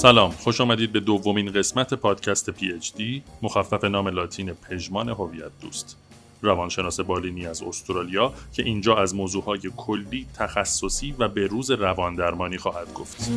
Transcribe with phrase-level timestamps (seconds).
[0.00, 5.96] سلام خوش آمدید به دومین قسمت پادکست PHD مخفف نام لاتین پژمان هویت دوست.
[6.42, 12.58] روانشناس بالینی از استرالیا که اینجا از موضوعهای کلی تخصصی و به روز روان درمانی
[12.58, 13.30] خواهد گفت.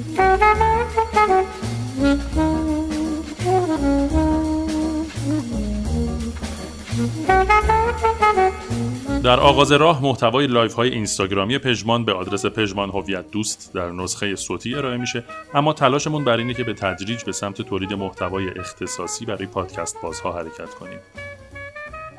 [9.24, 14.36] در آغاز راه محتوای لایو های اینستاگرامی پژمان به آدرس پژمان هویت دوست در نسخه
[14.36, 15.23] صوتی ارائه میشه.
[15.54, 20.38] اما تلاشمون بر اینه که به تدریج به سمت تولید محتوای اختصاصی برای پادکست بازها
[20.38, 21.00] حرکت کنیم.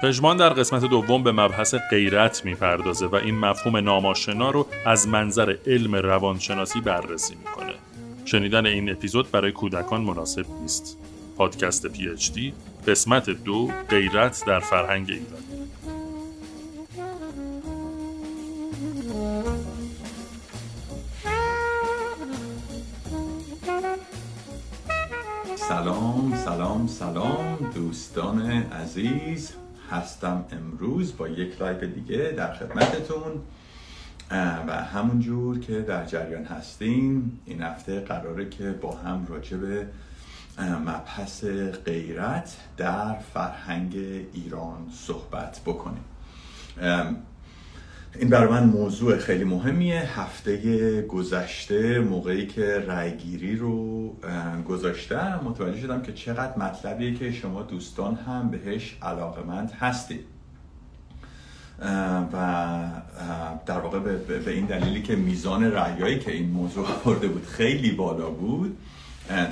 [0.02, 5.56] پژمان در قسمت دوم به مبحث غیرت می‌پردازه و این مفهوم ناماشنا رو از منظر
[5.66, 7.74] علم روانشناسی بررسی می‌کنه.
[8.24, 10.98] شنیدن این اپیزود برای کودکان مناسب نیست.
[11.36, 11.86] پادکست
[12.34, 12.52] دی
[12.86, 15.53] قسمت دو غیرت در فرهنگ ایران.
[25.68, 29.52] سلام سلام سلام دوستان عزیز.
[29.90, 33.32] هستم امروز با یک لایو دیگه در خدمتتون.
[34.66, 39.86] و همونجور که در جریان هستیم این هفته قراره که با هم راجع به
[40.60, 41.44] مبحث
[41.84, 43.94] غیرت در فرهنگ
[44.32, 46.04] ایران صحبت بکنیم.
[48.18, 50.20] این برای من موضوع خیلی مهمیه.
[50.20, 54.08] هفته گذشته موقعی که رأیگیری رو
[54.68, 60.26] گذاشتم متوجه شدم که چقدر مطلبیه که شما دوستان هم بهش علاقمند هستید.
[62.32, 62.76] و
[63.66, 68.30] در واقع به این دلیلی که میزان رأیایی که این موضوع برده بود خیلی بالا
[68.30, 68.78] بود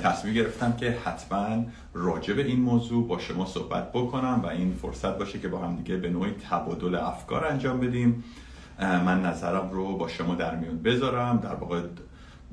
[0.03, 5.17] تصمیم گرفتم که حتما راجع به این موضوع با شما صحبت بکنم و این فرصت
[5.17, 8.23] باشه که با هم دیگه به نوعی تبادل افکار انجام بدیم.
[8.79, 11.81] من نظرم رو با شما در میون بذارم در واقع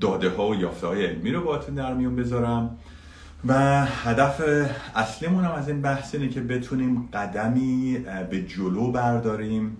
[0.01, 2.77] داده ها و یافته های علمی رو باهاتون در میون بذارم.
[3.47, 4.43] و هدف
[4.95, 7.99] اصلیمون هم از این بحث اینه که بتونیم قدمی
[8.31, 9.77] به جلو برداریم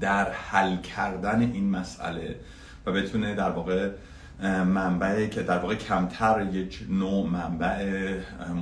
[0.00, 2.36] در حل کردن این مسئله
[2.86, 3.90] و بتونه در واقع
[4.48, 8.14] منبعی که در واقع کمتر یک نوع منبع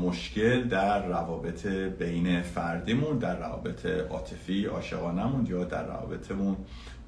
[0.03, 1.67] مشکل در روابط
[1.99, 6.57] بین فردیمون در روابط عاطفی عاشقانمون یا در روابطمون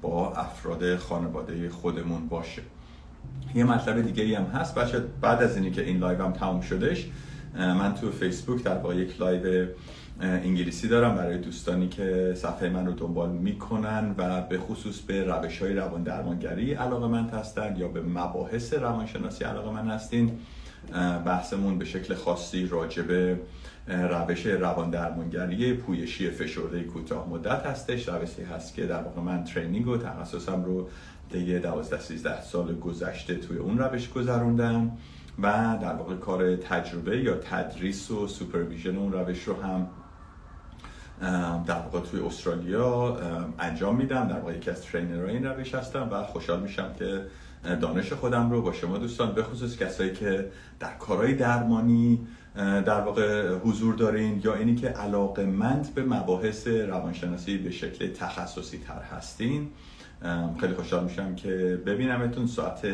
[0.01, 2.61] با افراد خانواده خودمون باشه.
[3.55, 4.75] یه مطلب دیگه هم هست.
[4.75, 7.07] بچه‌ها بعد از اینی که این لایو هم تموم شدش
[7.55, 9.67] من تو فیسبوک در واقع یک لایو
[10.21, 15.61] انگلیسی دارم برای دوستانی که صفحه من رو دنبال می‌کنن و به خصوص به روش
[15.61, 20.31] های روان درمانگری علاقه‌مند هستن یا به مباحث روانشناسی علاقه‌مند هستین
[21.25, 23.39] بحثمون به شکل خاصی راجع به
[23.87, 28.09] روش روان درمانگری پویشی فشرده کوتاه مدت هستش.
[28.09, 30.89] روشی هست که در واقع من training و تخصصم رو
[31.31, 34.91] دیگه 12 13 سال گذشته توی اون روش گذروندم
[35.41, 39.87] و در واقع کار تجربه یا تدریس و supervision اون روش رو هم
[41.67, 43.17] در واقع توی استرالیا
[43.59, 44.27] انجام میدم.
[44.27, 47.21] در واقع یکی از trainer های این روش هستم و خوشحال میشم که
[47.81, 53.55] دانش خودم رو با شما دوستان به خصوص کسایی که در کارهای درمانی در واقع
[53.55, 59.69] حضور دارین یا اینی که علاقه مند به مباحث روانشناسی به شکل تخصصی تر هستین.
[60.59, 62.47] خیلی خوشحال میشم که ببینمتون.
[62.47, 62.87] ساعت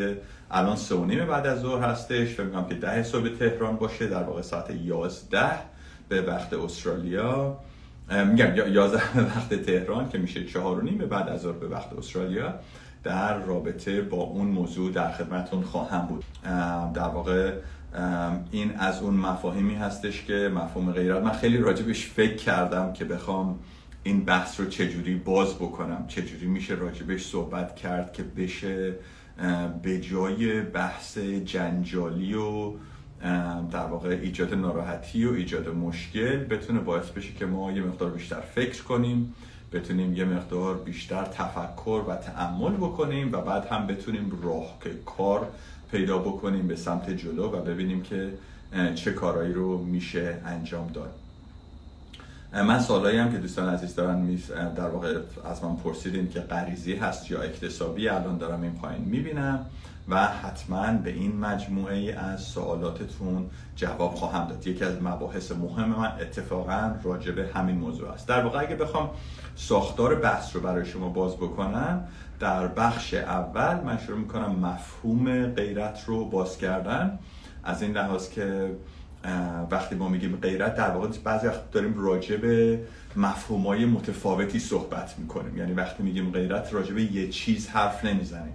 [0.52, 2.28] الان سه بعد از ظهر هستش.
[2.28, 5.40] فکر کنم که ده صبح تهران باشه در واقع ساعت 11
[6.09, 7.58] به وقت استرالیا.
[8.09, 12.53] میگم 11 به وقت تهران که میشه چهار و نیم بعد از به وقت استرالیا
[13.03, 16.24] در رابطه با اون موضوع در خدمتون خواهم بود.
[16.94, 17.53] در واقع
[18.52, 23.59] این از اون مفاهیمی هستش که مفهوم غیرت من خیلی راجبش فکر کردم که بخوام
[24.03, 26.06] این بحث رو چجوری باز بکنم.
[26.08, 28.96] چجوری میشه راجبش صحبت کرد که بشه
[29.84, 32.74] به جای بحث جنجالی و
[33.72, 38.40] در واقع ایجاد ناراحتی و ایجاد مشکل بتونه باعث بشه که ما یه مقدار بیشتر
[38.40, 39.34] فکر کنیم
[39.74, 45.47] بتونیم یه مقدار بیشتر تفکر و تعمل بکنیم و بعد هم بتونیم راه کار
[45.91, 48.34] پیدا بکنیم به سمت جلو و ببینیم که
[48.96, 51.14] چه کارهایی رو میشه انجام داد.
[52.53, 54.26] من سالایی هم که دوستان عزیز دارن
[54.76, 59.66] در واقع از من پرسیدین که غریزی هست یا اکتسابی الان دارم این پایین می‌بینم.
[60.09, 64.67] و حتما به این مجموعه از سوالاتتون جواب خواهم داد.
[64.67, 68.28] یکی از مباحث مهم من اتفاقا راجع به همین موضوع است.
[68.28, 69.09] در واقع اگه بخوام
[69.56, 72.08] ساختار بحث رو برای شما باز بکنم
[72.40, 77.20] در بخش اول من شروع می‌کنم مفهوم غیرت رو باز کردن.
[77.64, 78.76] از این لحاظ که
[79.72, 82.79] وقتی ما میگیم غیرت در واقع بعضی وقت داریم راجع به
[83.16, 85.58] مفهومای متفاوتی صحبت می‌کنیم.
[85.58, 88.53] یعنی وقتی میگیم غیرت راجع به یه چیز حرف نمی‌زنیم.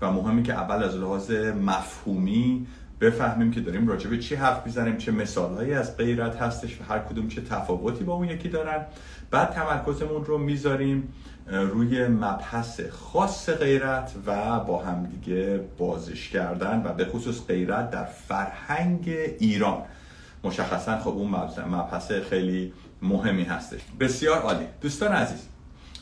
[0.00, 1.30] و مهمه که اول از لحاظ
[1.66, 2.66] مفهومی
[3.00, 6.98] بفهمیم که داریم راجع به چی حرف می‌زنیم چه مثالهایی از غیرت هستش و هر
[6.98, 8.86] کدوم چه تفاوتی با اون یکی دارن.
[9.30, 11.08] بعد تمرکزمون رو می‌ذاریم
[11.46, 19.08] روی مبحث خاص غیرت و با همدیگه بازش کردن و به خصوص غیرت در فرهنگ
[19.38, 19.82] ایران.
[20.44, 21.30] مشخصا خب اون
[21.68, 23.80] مبحث خیلی مهمی هستش.
[24.00, 24.66] بسیار عالی.
[24.80, 25.49] دوستان عزیز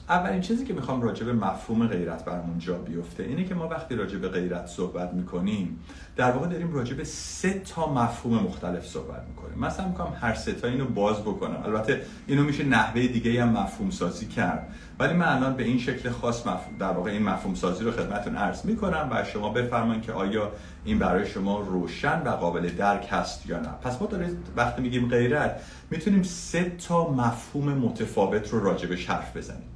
[0.08, 3.94] اولین چیزی که می‌خوام راجع به مفهوم غیرت برامون جا بیفته اینه که ما وقتی
[3.94, 5.80] راجع به غیرت صحبت می‌کنیم
[6.16, 9.58] در واقع داریم راجع به سه تا مفهوم مختلف صحبت می‌کنیم.
[9.58, 11.62] مثلا می‌کنم هر سه تا اینو باز بکنم.
[11.64, 14.68] البته اینو میشه نحوه دیگه هم مفهوم سازی کرد.
[14.98, 18.36] ولی من الان به این شکل خاص مفهوم در واقع این مفهوم سازی رو خدمتتون
[18.36, 20.52] عرض می‌کنم و شما بفرمایید که آیا
[20.84, 23.68] این برای شما روشن و قابل درک هست یا نه.
[23.82, 25.60] پس ما داریم وقتی میگیم غیرت
[25.90, 29.68] می‌تونیم سه تا مفهوم متفاوت رو راجبش حرف بزنیم.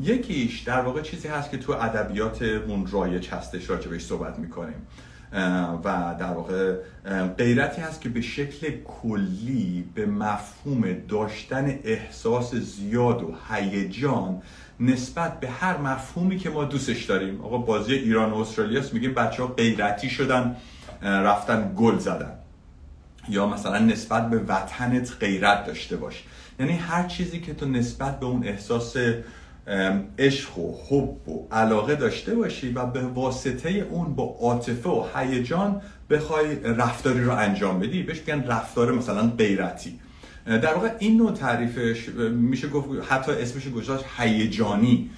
[0.00, 4.86] یکیش در واقع چیزی هست که تو ادبیاتمون رایج هستش راجبش صحبت می‌کنیم.
[5.84, 6.76] و در واقع
[7.38, 14.42] غیرتی هست که به شکل کلی به مفهوم داشتن احساس زیاد و هیجان
[14.80, 17.40] نسبت به هر مفهومی که ما دوستش داریم.
[17.40, 20.56] آقا بازی ایران و استرالیا میگیم بچه ها غیرتی شدن
[21.02, 22.32] رفتن گل زدن.
[23.28, 26.24] یا مثلا نسبت به وطنت غیرت داشته باش.
[26.60, 28.96] یعنی هر چیزی که تو نسبت به اون احساس
[30.18, 35.82] عشق و حب و علاقه داشته باشی و به واسطه اون با عاطفه و هیجان
[36.10, 38.02] بخوای رفتاری رو انجام بدی.
[38.02, 40.00] بهش میگن رفتار مثلا غیرتی.
[40.46, 45.10] در واقع این نوع تعریفش میشه گفت حتی اسمش گذاشت هیجانی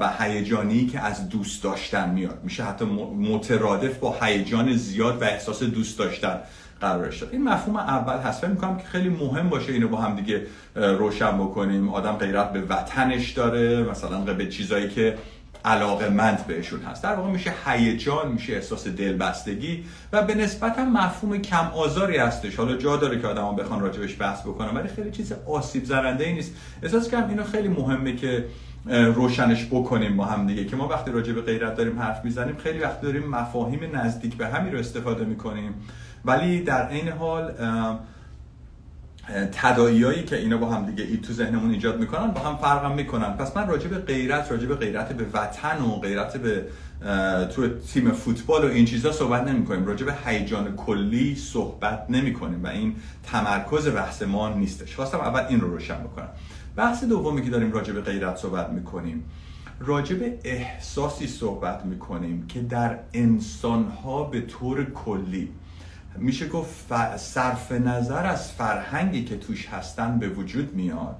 [0.00, 2.40] و هیجانی که از دوست داشتن میاد.
[2.44, 2.84] میشه حتی
[3.18, 6.38] مترادف با هیجان زیاد و احساس دوست داشتن.
[6.80, 8.40] قرارش داد این مفهوم اول هست.
[8.40, 11.88] فکر می‌کنم که خیلی مهم باشه اینو با هم دیگه روشن بکنیم.
[11.88, 13.82] آدم غیرت به وطنش داره.
[13.90, 15.18] مثلا به چیزایی که
[15.64, 17.02] علاقه مند بهشون هست.
[17.02, 22.56] در واقع میشه هیجان میشه احساس دلبستگی و به نسبت هم مفهوم کم آزاری هستش.
[22.56, 26.32] حالا جا داره که آدما بخوان راجبش بحث بکنن ولی خیلی چیز آسیب زننده ای
[26.32, 26.54] نیست.
[26.82, 28.44] احساس کنم اینو خیلی مهمه که
[28.86, 30.64] روشنش بکنیم با هم دیگه.
[30.64, 34.46] که ما وقتی راجع به غیرت داریم حرف می‌زنیم خیلی وقت داریم مفاهیم نزدیک به
[34.46, 35.74] همین رو استفاده می‌کنیم.
[36.24, 37.52] ولی در این حال
[39.52, 43.32] تداییایی که اینا با هم دیگه ای تو ذهنمون ایجاد می‌کنن با هم فرق می‌کنن.
[43.32, 46.64] پس من راجع به غیرت راجع به غیرت به وطن و غیرت به
[47.54, 52.32] تو تیم فوتبال و این چیزا صحبت نمی کنیم راجع به هیجان کلی صحبت نمی
[52.32, 54.96] کنیم و این تمرکز بحث ما نیستش.
[54.96, 56.28] خواستم اول این رو روشن بکنم.
[56.76, 59.24] بحث دومی که داریم راجع به غیرت صحبت می‌کنیم
[59.80, 65.48] راجع به احساسی صحبت می‌کنیم که در انسانها به طور کلی
[66.16, 71.16] میشه گفت صرف نظر از فرهنگی که توش هستن به وجود میاد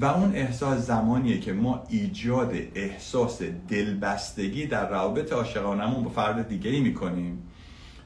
[0.00, 6.70] و اون احساس زمانیه که ما ایجاد احساس دلبستگی در روابط عاشقانمون با فرد دیگه
[6.70, 7.42] ای می‌کنیم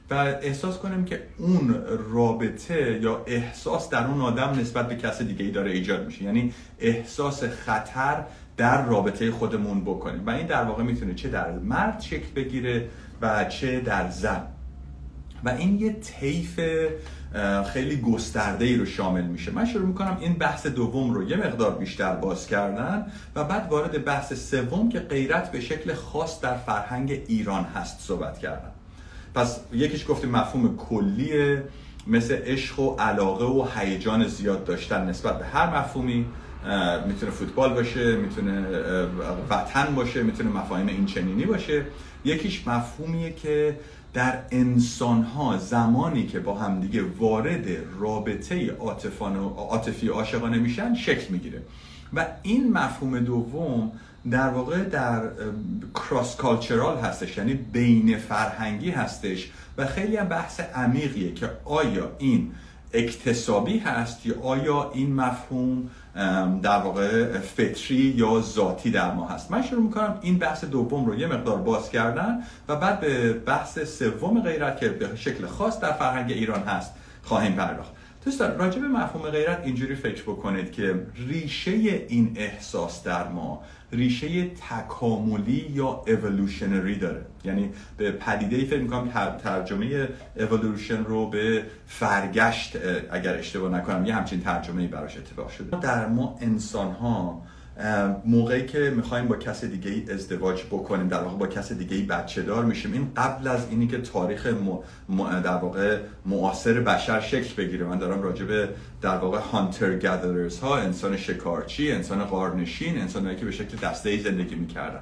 [0.09, 1.75] و احساس کنیم که اون
[2.11, 6.23] رابطه یا احساس در اون آدم نسبت به کس دیگه ای داره ایجاد میشه.
[6.23, 8.23] یعنی احساس خطر
[8.57, 10.25] در رابطه خودمون بکنیم.
[10.25, 12.89] و این در واقع می‌تونه چه در مرد شکل بگیره
[13.21, 14.47] و چه در زن.
[15.43, 16.59] و این یه طیف
[17.73, 19.51] خیلی گسترده ای رو شامل میشه.
[19.51, 21.29] من شروع می‌کنم این بحث دوم رو.
[21.29, 23.05] یه مقدار بیشتر باز کردن
[23.35, 28.39] و بعد وارد بحث سوم که غیرت به شکل خاص در فرهنگ ایران هست صحبت
[28.39, 28.71] کردم.
[29.35, 31.63] پس یکیش گفتیم مفهوم کلیه
[32.07, 36.25] مثل عشق و علاقه و هیجان زیاد داشتن نسبت به هر مفهومی.
[37.07, 38.65] می‌تونه فوتبال باشه می‌تونه
[39.49, 41.85] وطن باشه می‌تونه مفاهیم این چنینی باشه.
[42.25, 43.79] یکیش مفهومیه که
[44.13, 47.65] در انسان ها زمانی که با همدیگه وارد
[47.99, 48.71] رابطه
[49.57, 51.61] عاطفی عاشقانه میشن شکل می‌گیره.
[52.13, 53.91] و این مفهوم دوم
[54.31, 55.21] در واقع در
[55.95, 62.51] کراس کالچرال هستش یعنی بین فرهنگی هستش و خیلی هم بحث عمیقیه که آیا این
[62.93, 65.89] اکتسابی هست یا آیا این مفهوم
[66.61, 71.19] در واقع فطری یا ذاتی در ما هست؟ من شروع می‌کنم این بحث دوم رو
[71.19, 75.93] یه مقدار باز کردن و بعد به بحث سوم غیرت که به شکل خاص در
[75.93, 77.91] فرهنگ ایران هست خواهیم پرداخت.
[78.25, 84.49] دوستان راجع به مفهوم غیرت اینجوری فکر بکنید که ریشه این احساس در ما ریشه
[84.49, 87.25] تکاملی یا اولوشنری داره.
[87.45, 92.77] یعنی به پدیده ای فکر می‌کنم ترجمه اولوشن رو به فرگشت
[93.11, 95.79] اگر اشتباه نکنم یه همچین ترجمه براش اتفاق شده.
[95.79, 97.41] در ما انسان ها
[98.25, 102.03] موقعی که می‌خوایم با کس دیگه ای ازدواج بکنیم در واقع با کس دیگه ای
[102.03, 104.47] بچه دار میشیم این قبل از اینی که تاریخ
[105.43, 107.85] در واقع معاصر بشر شکل بگیره.
[107.85, 108.69] من دارم راجع به
[109.01, 114.19] در واقع هانتر گادررز ها انسان شکارچی انسان قارنشین انسانهایی که به شکل دسته ای
[114.19, 115.01] زندگی می‌کردن.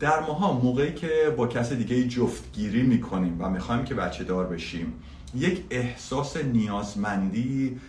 [0.00, 4.92] در ماها موقعی که با کس دیگه جفتگیری می‌کنیم و می‌خوایم که بچه دار بشیم
[5.34, 7.80] یک احساس نیازمندی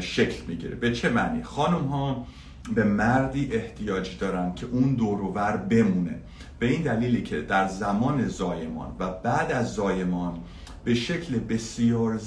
[0.00, 0.74] شکل می‌گیره.
[0.74, 2.26] به چه معنی؟ خانم ها
[2.74, 6.18] به مردی احتیاج دارن که اون دوروبر بمونه.
[6.58, 10.38] به این دلیلی که در زمان زایمان و بعد از زایمان
[10.84, 12.20] به شکل بسیار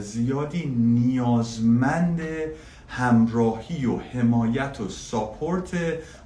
[0.00, 2.20] زیادی نیازمند
[2.88, 5.70] همراهی و حمایت و ساپورت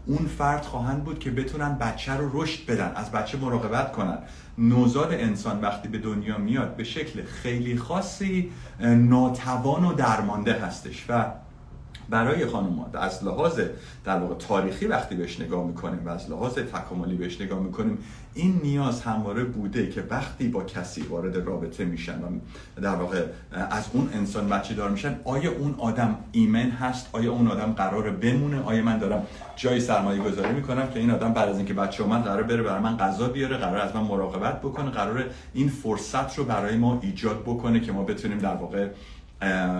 [0.06, 4.18] اون فرد خواهند بود که بتونن بچه رو رشد بدن از بچه مراقبت کنن.
[4.58, 11.04] نوزاد انسان وقتی به دنیا میاد به شکل خیلی خاصی ناتوان و درمانده هستش.
[11.08, 11.24] و
[12.08, 13.60] برای خانم از لحاظ
[14.04, 17.98] در واقع تاریخی وقتی بهش نگاه می‌کنیم و از لحاظ تکاملی بهش نگاه می‌کنیم
[18.34, 23.24] این نیاز همواره بوده که وقتی با کسی وارد رابطه میشن و در واقع
[23.70, 28.10] از اون انسان بچه دار میشن آیا اون آدم ایمن هست؟ آیا اون آدم قراره
[28.10, 32.04] بمونه؟ آیا من دارم جای سرمایه گذاری می‌کنم که این آدم بعد از اینکه بچه
[32.04, 36.38] من قرار بره برای من غذا بیاره قرار از من مراقبت بکنه قرار این فرصت
[36.38, 38.88] رو برای ما ایجاد بکنه که ما بتونیم در واقع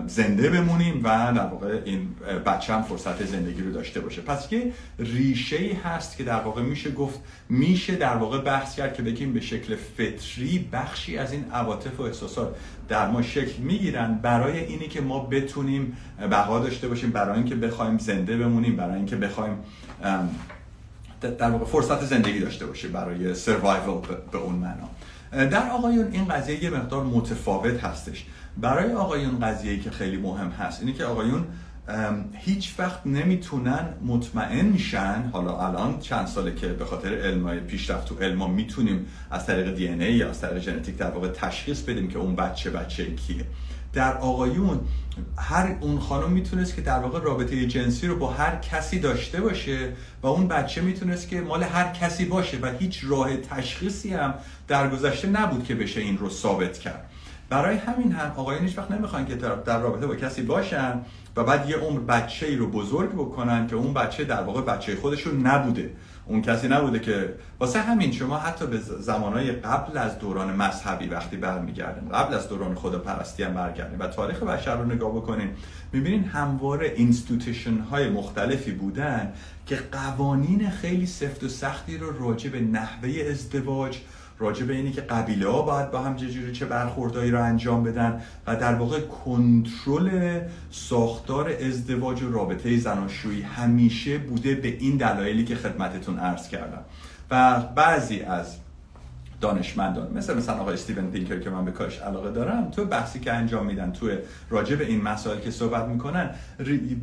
[0.06, 2.08] زنده بمونیم و در واقع این
[2.46, 4.22] بچه هم فرصت زندگی رو داشته باشه.
[4.22, 8.94] پس که ریشه ای هست که در واقع میشه گفت میشه در واقع بحث کرد
[8.94, 12.56] که بگیم به شکل فطری بخشی از این عواطف و احساسات
[12.88, 15.96] در ما شکل می‌گیرن برای اینی که ما بتونیم
[16.30, 19.58] بقا داشته باشیم برای اینکه بخوایم زنده بمونیم برای اینکه بخوایم
[21.20, 24.88] در واقع فرصت زندگی داشته باشه برای سروایوال به اون معنا.
[25.50, 28.26] در آقایون این قضیه یه مقدار متفاوت هستش.
[28.56, 31.44] برای آقایون قضیه که خیلی مهم هست اینه که آقایون
[32.32, 38.18] هیچ وقت نمی‌تونن مطمئن میشن حالا الان چند ساله که به خاطر علم پیشرفت تو
[38.18, 42.18] علم می‌تونیم از طریق دی ای یا از طریق ژنتیک در واقع تشخیص بدیم که
[42.18, 43.44] اون بچه بچه کیه.
[43.92, 44.80] در آقایون
[45.36, 49.92] هر اون خانم می‌تونست که در واقع رابطه جنسی رو با هر کسی داشته باشه
[50.22, 54.34] و اون بچه می‌تونست که مال هر کسی باشه و هیچ راه تشخیصی هم
[54.68, 57.10] در گذشته نبود که بشه این رو ثابت کرد.
[57.48, 61.00] برای همین هم آقایان هیچ وقت نمی‌خوان که در رابطه با کسی باشن
[61.36, 64.96] و بعد یه عمر بچه ای رو بزرگ بکنن که اون بچه در واقع بچه
[64.96, 65.90] خودشون نبوده.
[66.26, 71.36] اون کسی نبوده که واسه همین شما حتی به زمانهای قبل از دوران مذهبی وقتی
[71.36, 75.48] برمیگردیم قبل از دوران خداپرستی هم برگردیم و تاریخ بشر رو نگاه بکنین
[75.92, 79.32] می‌بینین همواره institution های مختلفی بودن
[79.66, 83.98] که قوانین خیلی سفت و سختی رو راجع به نحوه ازدواج
[84.38, 88.22] راجع به اینی که قبیله ها باید با هم چجوری چه برخوردهایی رو انجام بدن
[88.46, 90.40] و در واقع کنترل
[90.70, 96.84] ساختار ازدواج و رابطه زناشویی همیشه بوده به این دلایلی که خدمتتون عرض کردم.
[97.30, 98.56] و بعضی از
[99.40, 100.12] دانشمندان.
[100.14, 103.66] مثل مثلا آقای استیون پینکر که من به کارش علاقه دارم تو بحثی که انجام
[103.66, 104.10] میدن تو
[104.50, 106.30] راجع به این مسائل که صحبت می‌کنن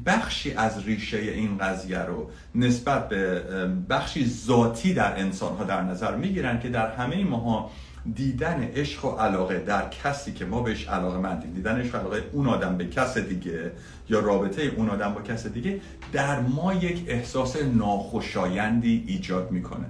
[0.06, 3.42] بخشی از ریشه این قضیه رو نسبت به
[3.90, 7.72] بخشی ذاتی در انسان ها در نظر می‌گیرن که در همه ماها
[8.16, 11.54] دیدن عشق و علاقه در کسی که ما بهش علاقه مندیم.
[11.54, 13.72] دیدن عشق و علاقه اون آدم به کس دیگه
[14.10, 15.80] یا رابطه اون آدم با کس دیگه
[16.14, 19.86] در ما یک احساس ناخوشایندی ایجاد می‌کنه.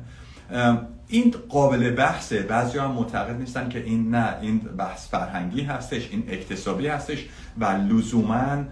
[1.07, 2.41] این قابل بحثه.
[2.41, 7.25] بعضی هم معتقد نیستن که این نه این بحث فرهنگی هستش این اکتسابی هستش
[7.57, 8.63] و لزوما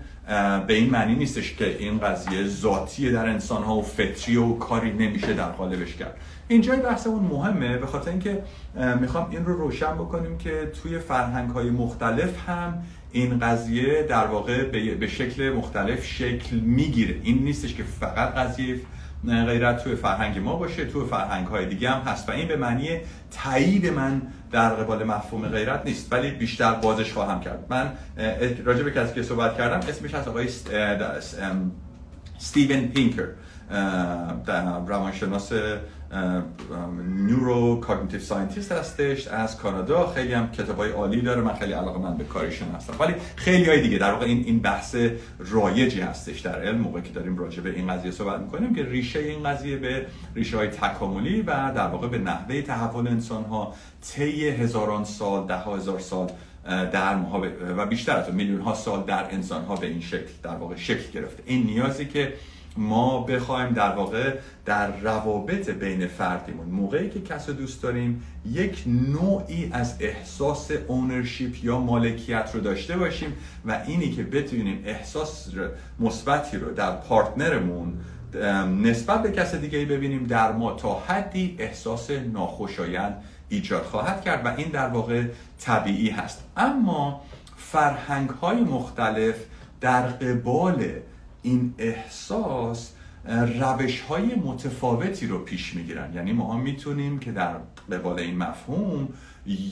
[0.67, 4.93] به این معنی نیستش که این قضیه ذاتی در انسان ها و فطری و کاری
[4.93, 6.17] نمیشه در قالبش کرد.
[6.47, 8.43] اینجای بحثمون مهمه به خاطر اینکه
[9.01, 14.63] می‌خوام این رو روشن بکنیم که توی فرهنگ های مختلف هم این قضیه در واقع
[14.93, 17.15] به شکل مختلف شکل می‌گیره.
[17.23, 18.79] این نیستش که فقط قضیه
[19.27, 22.29] غیرت توی فرهنگ ما باشه توی فرهنگ های دیگه هم هست.
[22.29, 22.89] و این به معنی
[23.31, 27.65] تایید من در قبال مفهوم غیرت نیست ولی بیشتر بازش خواهم کرد.
[27.69, 27.91] من
[28.65, 30.47] راجع به کسی که صحبت کردم اسمش از آقای
[32.37, 33.27] ستیون پینکر
[34.87, 35.51] روانشناس
[37.25, 40.07] neurocognitive scientist هستش از کانادا.
[40.07, 41.41] خیلی هم های عالی داره.
[41.41, 42.93] من خیلی علاقه‌مند به کارشون هستم.
[42.99, 44.95] ولی خیلی های دیگه در واقع این این بحث
[45.39, 46.77] رایجی هستش در علم.
[46.77, 50.57] موقعی که داریم راجع به این قضیه صحبت می‌کنیم که ریشه این قضیه به ریشه
[50.57, 55.99] های تکاملی و در واقع به نحوه تحول انسان ها طی هزاران سال ده هزار
[55.99, 56.31] سال
[56.65, 57.15] در
[57.77, 61.11] و بیشتر از میلیون ها سال در انسان ها به این شکل در واقع شکل
[61.13, 61.43] گرفته.
[61.45, 62.33] این نیازی که
[62.77, 64.33] ما بخوایم در واقع
[64.65, 71.79] در روابط بین فردیمون موقعی که کس دوست داریم یک نوعی از احساس اونرشیپ یا
[71.79, 73.33] مالکیت رو داشته باشیم
[73.65, 75.47] و اینی که بتونیم احساس
[75.99, 77.93] مثبتی رو در پارتنرمون
[78.81, 84.53] نسبت به کس دیگه ببینیم در ما تا حدی احساس ناخوشایند ایجاد خواهد کرد و
[84.57, 85.23] این در واقع
[85.59, 86.43] طبیعی هست.
[86.57, 87.21] اما
[87.57, 89.35] فرهنگ های مختلف
[89.81, 90.85] در قبال
[91.41, 92.93] این احساس
[93.59, 96.13] روش های متفاوتی رو پیش می‌گیرن.
[96.13, 97.53] یعنی ما می‌تونیم که در
[97.91, 99.09] قبال این مفهوم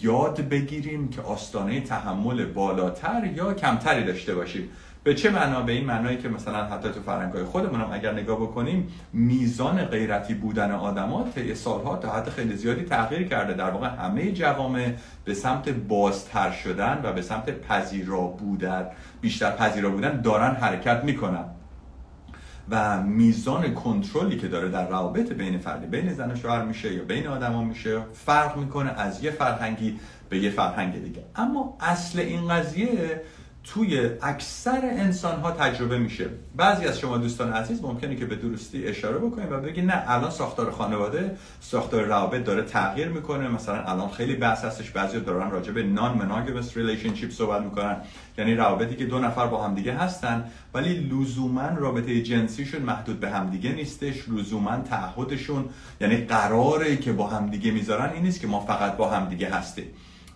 [0.02, 4.70] یاد بگیریم که آستانه تحمل بالاتر یا کمتری داشته باشیم.
[5.04, 8.14] به چه معنا؟ به این معنایی که مثلا حتی تو فرهنگ های خودمون هم اگر
[8.14, 13.54] نگاه بکنیم میزان غیرتی بودن آدمات طی سالها تا حد خیلی زیادی تغییر کرده.
[13.54, 14.94] در واقع همه جوامع
[15.26, 18.86] به سمت بازتر شدن و به سمت پذیرا بودن
[19.22, 21.46] بیشتر پذیرا بودن دارن حرکت می‌کنن.
[22.72, 27.04] و میزان کنترلی که داره در روابط بین فردی بین زن و شوهر میشه یا
[27.04, 30.00] بین آدما میشه فرق می‌کنه از یه فرهنگی
[30.30, 31.24] به یه فرهنگ دیگه.
[31.36, 33.22] اما اصل این قضیه
[33.64, 36.30] توی اکثر انسان ها تجربه میشه.
[36.56, 40.32] بعضی از شما دوستان عزیز ممکنه که به درستی اشاره بکنید و بگید نه الان
[40.32, 43.48] ساختار خانواده ساختار روابط داره تغییر می‌کنه.
[43.48, 47.98] مثلا الان خیلی بحث هستش بعضی دارن راجع به non-monogamous relationship صحبت می‌کنن.
[48.38, 53.72] یعنی روابطی که دو نفر با همدیگه هستن ولی لزوما رابطه جنسیشون محدود به همدیگه
[53.72, 54.30] نیستش.
[54.30, 55.70] لزوما تعهدشون
[56.02, 59.86] یعنی قراره که با همدیگه می‌ذارن این نیست که ما فقط با همدیگه هستیم.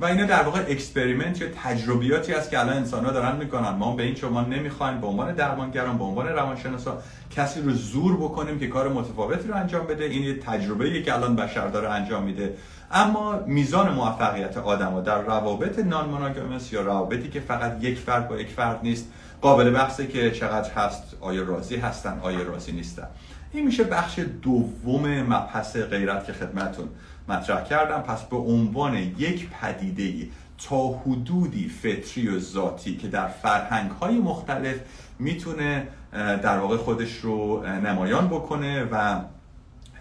[0.04, 3.70] و اینا در واقع experiment یا تجربیاتی است که الان انسان ها دارن می‌کنن.
[3.70, 5.02] ما به این شما نمی‌خوایم.
[5.02, 6.98] به عنوان درمانگران به عنوان روانشناسا
[7.32, 10.04] کسی رو زور بکنیم که کار متفاوتی رو انجام بده.
[10.04, 12.54] این یه تجربه که الان بشر داره انجام میده.
[12.92, 18.30] اما میزان موفقیت آدم ها در روابط نان مونوگامس یا روابطی که فقط یک فرد
[18.30, 19.08] با یک فرد نیست
[19.42, 23.08] قابل بحثه که چقدر هست آیا راضی هستن آیا راضی نیستن.
[23.52, 26.90] این میشه بخش دوم مبحث غیرت که خدمتون
[27.30, 28.02] مطرح کردم.
[28.02, 30.28] پس به عنوان یک پدیده
[30.70, 34.76] تا حدودی فطری و ذاتی که در فرهنگ های مختلف
[35.20, 39.20] می‌تونه در واقع خودش رو نمایان بکنه و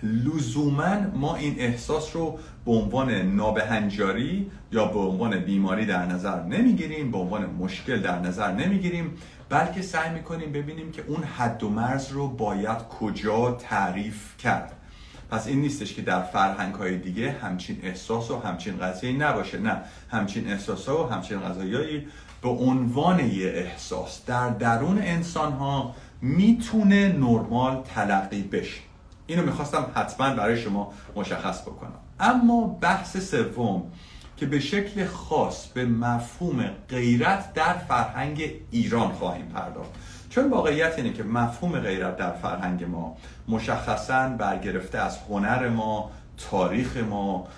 [0.03, 7.11] لزوما ما این احساس رو به عنوان نابهنجاری یا به عنوان بیماری در نظر نمی‌گیریم
[7.11, 9.15] به عنوان مشکل در نظر نمی‌گیریم
[9.49, 14.73] بلکه سعی می‌کنیم ببینیم که اون حد و مرز رو باید کجا تعریف کرد.
[15.33, 19.59] پس این نیستش که در فرهنگ های دیگه همچین احساس و همچین قضیه نباشه.
[19.59, 19.77] نه
[20.11, 22.07] همچین احساس و همچین قضایی
[22.43, 28.81] به عنوان یه احساس در درون انسان ها می‌تونه نرمال تلقی بشه.
[29.27, 31.99] اینو می‌خواستم حتما برای شما مشخص بکنم.
[32.21, 33.83] اما بحث سوم
[34.43, 39.91] که به شکل خاص به مفهوم غیرت در فرهنگ ایران خواهیم پرداخت.
[40.31, 43.17] چون واقعیت اینه که مفهوم غیرت در فرهنگ ما
[43.49, 46.11] مشخصا برگرفته از هنر ما
[46.51, 47.49] تاریخ ما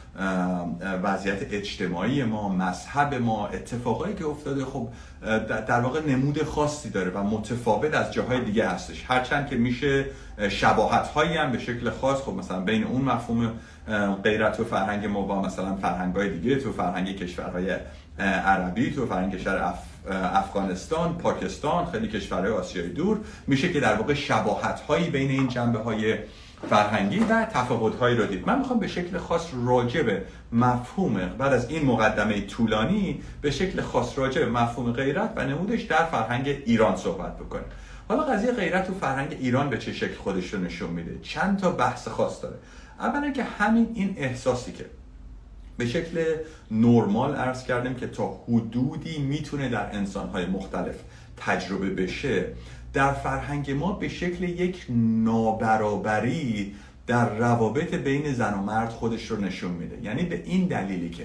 [1.02, 4.88] وضعیت اجتماعی ما مذهب ما اتفاقایی که افتاده خب
[5.46, 9.04] در واقع نمود خاصی داره و متفاوت از جاهای دیگه هستش.
[9.08, 10.06] هرچند که میشه
[10.48, 13.52] شباهت هایی هم به شکل خاص خب مثلا بین اون مفهوم
[14.24, 17.76] غیرت و فرهنگ ما با مثلا فرهنگ های دیگه تو فرهنگ کشورهای
[18.18, 19.74] عربی تو فرهنگ کشور
[20.12, 25.78] افغانستان پاکستان خیلی کشورهای آسیای دور میشه که در واقع شباهت هایی بین این جنبه
[25.78, 26.18] های
[26.64, 28.46] فرهنگی و تفاوت هایی رو دید.
[28.46, 30.22] من می‌خوام به شکل خاص راجع به
[30.52, 35.82] مفهوم بعد از این مقدمه طولانی به شکل خاص راجع به مفهوم غیرت و نمودش
[35.82, 37.66] در فرهنگ ایران صحبت بکنیم
[38.08, 41.70] حالا قضیه غیرت تو فرهنگ ایران به چه شکل خودش رو نشون میده؟ چند تا
[41.70, 42.56] بحث خاص داره.
[43.00, 44.86] اولا که همین این احساسی که
[45.78, 46.34] به شکل
[46.70, 50.94] نرمال عرض کردیم که تا حدودی می‌تونه در انسانهای مختلف
[51.36, 52.46] تجربه بشه
[52.94, 54.86] در فرهنگ ما به شکل یک
[55.24, 56.74] نابرابری
[57.06, 60.02] در روابط بین زن و مرد خودش رو نشون میده.
[60.02, 61.24] یعنی به این دلیلی که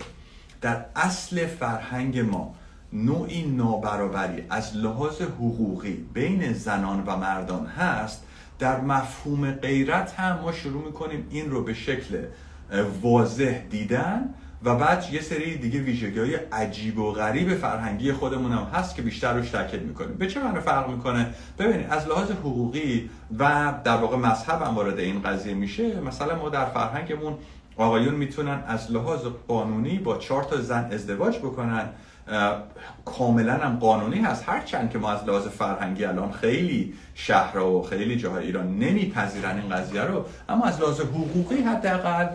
[0.62, 2.56] در اصل فرهنگ ما
[2.94, 8.24] نوعی نابرابری از لحاظ حقوقی بین زنان و مردان هست
[8.60, 12.24] در مفهوم غیرت هم ما شروع می‌کنیم این رو به شکل
[13.02, 18.68] واضح دیدن و بعد یه سری دیگه ویژگی های عجیب و غریب فرهنگی خودمون هم
[18.74, 20.14] هست که بیشتر روش تاکید می‌کنیم.
[20.14, 25.00] به چه معنی فرق می‌کنه؟ ببینید از لحاظ حقوقی و در واقع مذهب هم وارد
[25.00, 26.02] این قضیه میشه.
[26.02, 27.34] مثلا ما در فرهنگمون
[27.78, 31.90] آقایون می‌تونن از لحاظ قانونی با چهار تا زن ازدواج بکنن.
[33.06, 34.50] کاملا هم قانونی هست.
[34.50, 39.76] هرچند که ما از لحاظ فرهنگی الان خیلی شهر و خیلی جاهای ایران نمیپذیرن این
[39.76, 42.28] قضیه رو اما از لحاظ حقوقی حداقل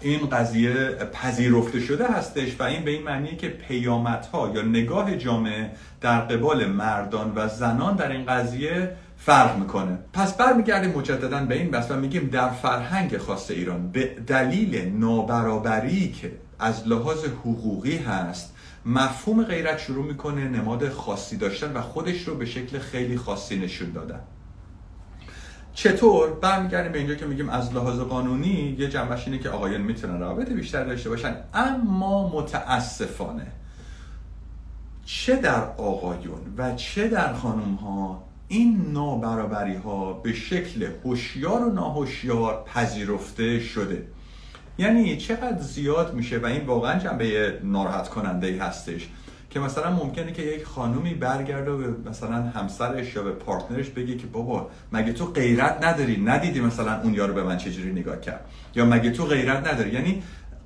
[0.00, 0.74] این قضیه
[1.12, 6.66] پذیرفته شده هستش و این به این معنیه که پیامدها یا نگاه جامعه در قبال
[6.66, 9.98] مردان و زنان در این قضیه فرق می‌کنه.
[10.12, 16.12] پس برمیگردیم مجددا به این بس و میگیم در فرهنگ خاص ایران به دلیل نابرابری
[16.12, 18.54] که از لحاظ حقوقی هست
[18.86, 23.90] مفهوم غیرت شروع می‌کنه نماد خاصی داشتن و خودش رو به شکل خیلی خاصی نشون
[23.90, 24.20] دادن.
[25.74, 30.20] چطور برمیگردیم به اینجا که میگیم از لحاظ قانونی یه جنبش اینه که آقایان می‌تونن
[30.20, 31.36] روابط بیشتر داشته باشن.
[31.54, 33.46] اما متاسفانه
[35.04, 41.72] چه در آقایون و چه در خانوم ها این نابرابری ها به شکل هوشیار و
[41.72, 44.06] ناهوشیار پذیرفته شده.
[44.78, 49.08] یعنی چقدر زیاد میشه و این واقعا جنبه ناراحت کننده ای هستش.
[49.50, 54.26] که مثلا ممکنه که یک خانومی برگرده به مثلا همسرش یا به پارتنرش بگه که
[54.26, 58.84] بابا مگه تو غیرت نداری؟ ندیدی مثلا اون یارو به من چجوری نگاه کرد؟ یا
[58.84, 60.22] مگه تو غیرت نداری؟ یعنی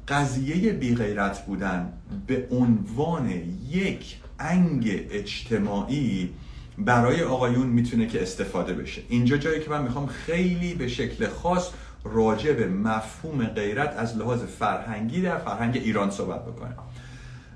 [0.09, 1.93] قضیه بی غیرت بودن
[2.27, 3.31] به عنوان
[3.71, 6.31] یک انگ اجتماعی
[6.79, 9.03] برای آقایون می‌تونه که استفاده بشه.
[9.09, 11.71] اینجا جایی که من می‌خوام خیلی به شکل خاص
[12.05, 16.84] راجع به مفهوم غیرت از لحاظ فرهنگی در فرهنگ ایران صحبت بکنم.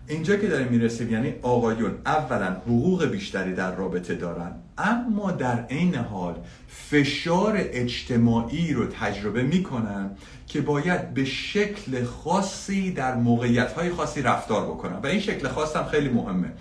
[0.09, 5.95] اینجا که داریم می‌رسیم یعنی آقایون اولا حقوق بیشتری در رابطه دارن اما در عین
[5.95, 6.35] حال
[6.69, 10.11] فشار اجتماعی رو تجربه می‌کنن
[10.47, 14.97] که باید به شکل خاصی در موقعیت های خاصی رفتار بکنن.
[14.97, 16.53] و این شکل خاص هم خیلی مهمه.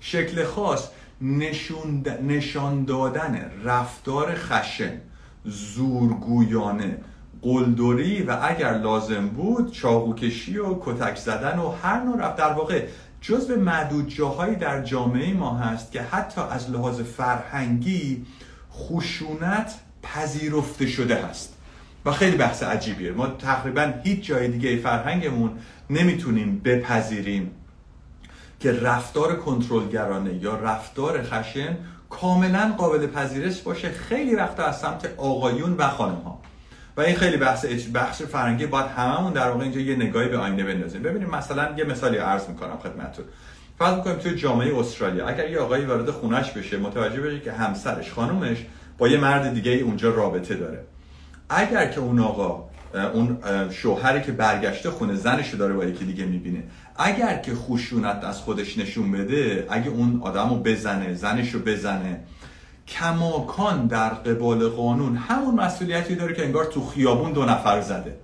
[0.00, 0.88] شکل خاص
[2.22, 5.00] نشان دادن رفتار خشن
[5.44, 6.98] زورگویانه
[7.44, 12.36] قلدری و اگر لازم بود چاقوکشی و کتک زدن و هر نوع رفت.
[12.36, 12.82] در واقع
[13.20, 18.26] جزو معدود جاهایی در جامعه ما هست که حتی از لحاظ فرهنگی
[18.72, 21.56] خشونت پذیرفته شده هست.
[22.04, 23.12] و خیلی بحث عجیبیه.
[23.12, 25.50] ما تقریبا هیچ جای دیگه فرهنگمون
[25.90, 27.50] نمی‌تونیم بپذیریم
[28.60, 31.76] که رفتار کنترلگرانه یا رفتار خشن
[32.10, 33.90] کاملا قابل پذیرش باشه.
[33.90, 36.38] خیلی وقتا از سمت آقایون و خانم ها
[36.96, 40.64] و این خیلی بحث بخش فرنگی باید هممون در واقع اینجا یه نگاهی به آینه
[40.64, 41.02] بندازیم.
[41.02, 43.24] ببینیم مثلا یه مثالی عرض می‌کنم خدمتتون.
[43.78, 48.12] فرض می‌کنیم توی جامعه استرالیا اگر یه آقایی وارد خونش بشه متوجه بشه که همسرش
[48.12, 48.58] خانومش
[48.98, 50.84] با یه مرد دیگه اونجا رابطه داره.
[51.48, 52.68] اگر که اون آقا
[53.12, 53.38] اون
[53.70, 56.62] شوهری که برگشته خونه زنش داره با یکی دیگه می‌بینه
[56.96, 62.20] اگر که خشونت از خودش نشون بده اگه اون آدم رو بزنه زنش رو بزنه
[62.88, 68.16] کماکان در قبال قانون همون مسئولیتی داره که انگار تو خیابون دو نفر زده.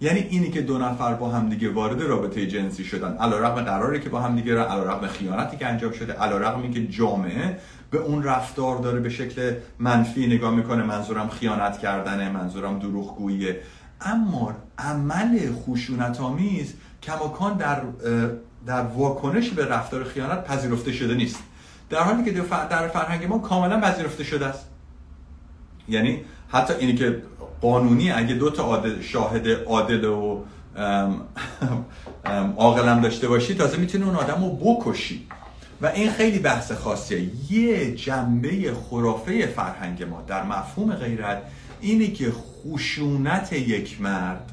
[0.00, 3.16] یعنی اینی که دو نفر با هم دیگه وارد رابطه جنسی شدن.
[3.16, 7.58] علیرغم قراری که با هم دیگه علیرغم خیانتی که انجام شده علیرغم اینکه جامعه
[7.90, 13.60] به اون رفتار داره به شکل منفی نگاه می‌کنه منظورم خیانت کردنه منظورم دروغگوییه.
[14.00, 17.82] اما عمل خشونت آمیز کماکان در
[18.66, 21.38] در واکنش به رفتار خیانت پذیرفته شده نیست.
[21.90, 22.30] در حالی که
[22.70, 24.66] در فرهنگ ما کاملا پذیرفته شده است.
[25.88, 27.22] یعنی حتی اینی که
[27.60, 30.44] قانونی اگه دو تا عادل شاهد عادل و
[32.56, 35.26] عاقلم داشته باشی تازه می‌تونی اون آدم رو بکشی.
[35.82, 37.30] و این خیلی بحث خاصیه.
[37.52, 41.42] یه جنبه خرافه فرهنگ ما در مفهوم غیرت
[41.80, 44.52] اینه که خشونت یک مرد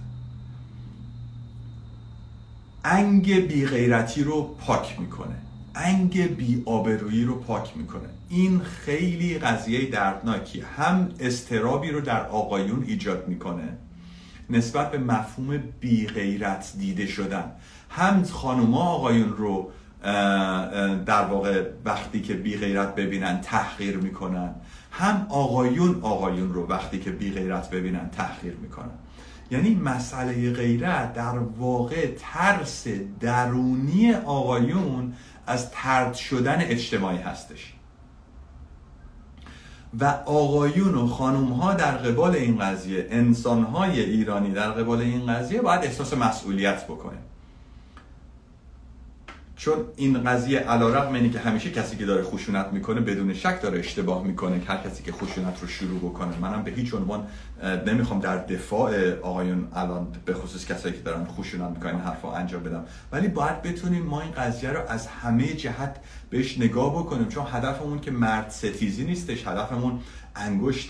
[2.83, 5.35] انگ بی غیرتی رو پاک می‌کنه.
[5.75, 8.09] انگ بی آبرویی رو پاک می‌کنه.
[8.29, 13.77] این خیلی قضیه دردناکی هم استرابی رو در آقایون ایجاد می‌کنه
[14.49, 17.51] نسبت به مفهوم بی غیرت دیده شدن.
[17.89, 19.71] هم خانوما آقایون رو
[21.05, 24.55] در واقع وقتی که بی غیرت ببینن تحقیر می‌کنن.
[24.91, 28.91] هم آقایون آقایون رو وقتی که بی غیرت ببینن تحقیر می‌کنن.
[29.51, 32.87] یعنی مسئله غیرت در واقع ترس
[33.19, 35.13] درونی آقایون
[35.47, 37.73] از ترد شدن اجتماعی هستش.
[39.99, 45.33] و آقایون و خانوم ها در قبال این قضیه انسان های ایرانی در قبال این
[45.33, 47.17] قضیه باید احساس مسئولیت بکنه
[49.63, 53.79] چون این قضیه علیرغم اینی که همیشه کسی که داره خشونت می‌کنه بدون شک داره
[53.79, 56.37] اشتباه می‌کنه هر کسی که خشونت رو شروع بکنه.
[56.41, 57.27] منم به هیچ عنوان
[57.87, 62.85] نمی‌خوام در دفاع آقایون الان به خصوص کسایی که دارن خشونت می‌کنن حرفا انجام بدم.
[63.11, 65.95] ولی باید بتونیم ما این قضیه رو از همه جهت
[66.29, 67.27] بهش نگاه بکنیم.
[67.27, 69.99] چون هدفمون که مرد ستیزی نیستش هدفمون
[70.35, 70.89] انگشت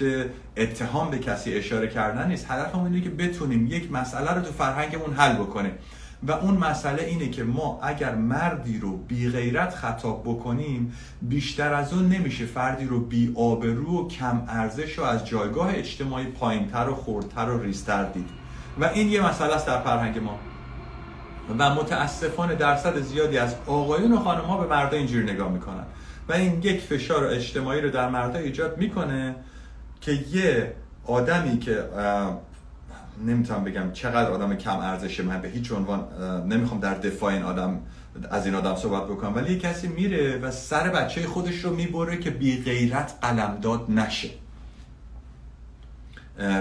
[0.58, 2.52] اتهام به کسی اشاره کردن نیست.
[2.52, 5.72] هدفمون اینه که بتونیم یک مسئله رو تو فرهنگمون حل بکنیم.
[6.28, 11.94] و اون مسئله اینه که ما اگر مردی رو بی غیرت خطاب بکنیم بیشتر از
[11.94, 16.96] اون نمیشه فردی رو بی آبرو و کم ارزش و از جایگاه اجتماعی پایینتر و
[16.96, 18.30] خوردتر و ریستر دید.
[18.80, 20.40] و این یه مسئله است در فرهنگ ما.
[21.60, 25.84] و متاسفانه درصد زیادی از آقایون و خانم ها به مردا اینجوری نگاه می‌کنن.
[26.30, 29.36] و این یک فشار اجتماعی رو در مردا ایجاد می‌کنه
[30.02, 30.74] که یه
[31.06, 31.84] آدمی که
[33.26, 35.42] نمی‌تونم بگم چقدر آدم کم ارزشه من.
[35.42, 36.08] به هیچ عنوان
[36.48, 37.80] نمی‌خوام در دفاع این آدم
[38.32, 39.36] از این آدم صحبت بکنم.
[39.36, 44.30] ولی کسی میره و سر بچه خودش رو می‌بره که بی غیرت قلمداد نشه.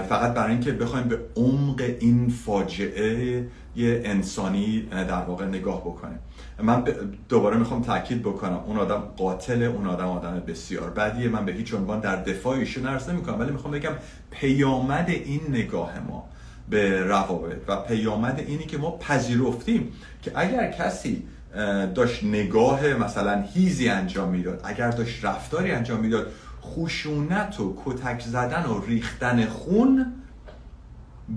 [0.09, 6.19] فقط برای اینکه بخوایم به عمق این فاجعه یه انسانی در واقع نگاه بکنیم.
[6.63, 6.83] من
[7.29, 8.63] دوباره می‌خوام تاکید بکنم.
[8.67, 11.29] اون آدم قاتل اون آدم آدم بسیار بدیه.
[11.29, 13.91] من به هیچ عنوان در دفاع ایشون عرض نمی‌کنم ولی می‌خوام بگم
[14.31, 16.29] پیامد این نگاه ما
[16.69, 17.57] به روابط.
[17.67, 21.23] و پیامد اینی که ما پذیرفتیم که اگر کسی
[21.95, 26.27] داشت نگاه مثلا هیزی انجام می‌داد اگر داشت رفتاری انجام می‌داد
[26.63, 30.13] خشونت و کتک زدن و ریختن خون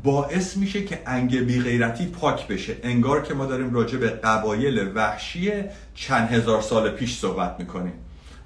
[0.04, 2.76] باعث میشه که انگ بی غیرتی پاک بشه.
[2.82, 5.52] انگار که ما داریم راجع به قبایل وحشی
[5.94, 7.92] چند هزار سال پیش صحبت می‌کنیم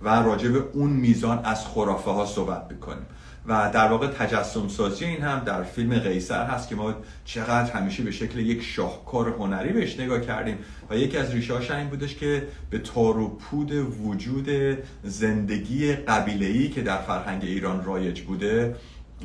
[0.03, 3.07] و راجع به اون میزان از خرافه ها صحبت می‌کنیم.
[3.50, 8.02] و در واقع تجسم سازی این هم در فیلم قیصر هست که ما چقدر همیشه
[8.02, 10.58] به شکل یک شاهکار هنری بهش نگاه کردیم
[10.90, 14.48] و یکی از ریشه این بودش که به تار و پود وجود
[15.02, 18.76] زندگی قبیله‌ای که در فرهنگ ایران رایج بوده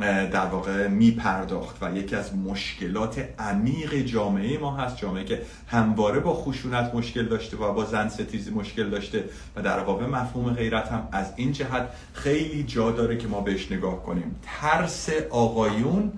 [0.01, 6.19] در واقع می پرداخت و یکی از مشکلات عمیق جامعه ما هست جامعه که همواره
[6.19, 9.23] با خشونت مشکل داشته و با زن ستیزی مشکل داشته
[9.55, 13.71] و در واقع مفهوم غیرت هم از این جهت خیلی جا داره که ما بهش
[13.71, 14.36] نگاه کنیم.
[14.43, 16.12] ترس آقایون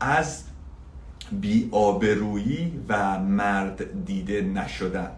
[0.00, 0.44] از
[1.32, 5.10] بیآبرویی و مرد دیده نشدن.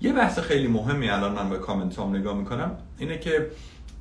[0.00, 3.50] یه بحث خیلی مهمی الان من به کامنت هم نگاه می‌کنم اینه که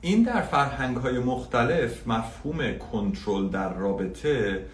[0.01, 2.57] این در فرهنگ های مختلف مفهوم
[2.91, 4.65] کنترل در رابطه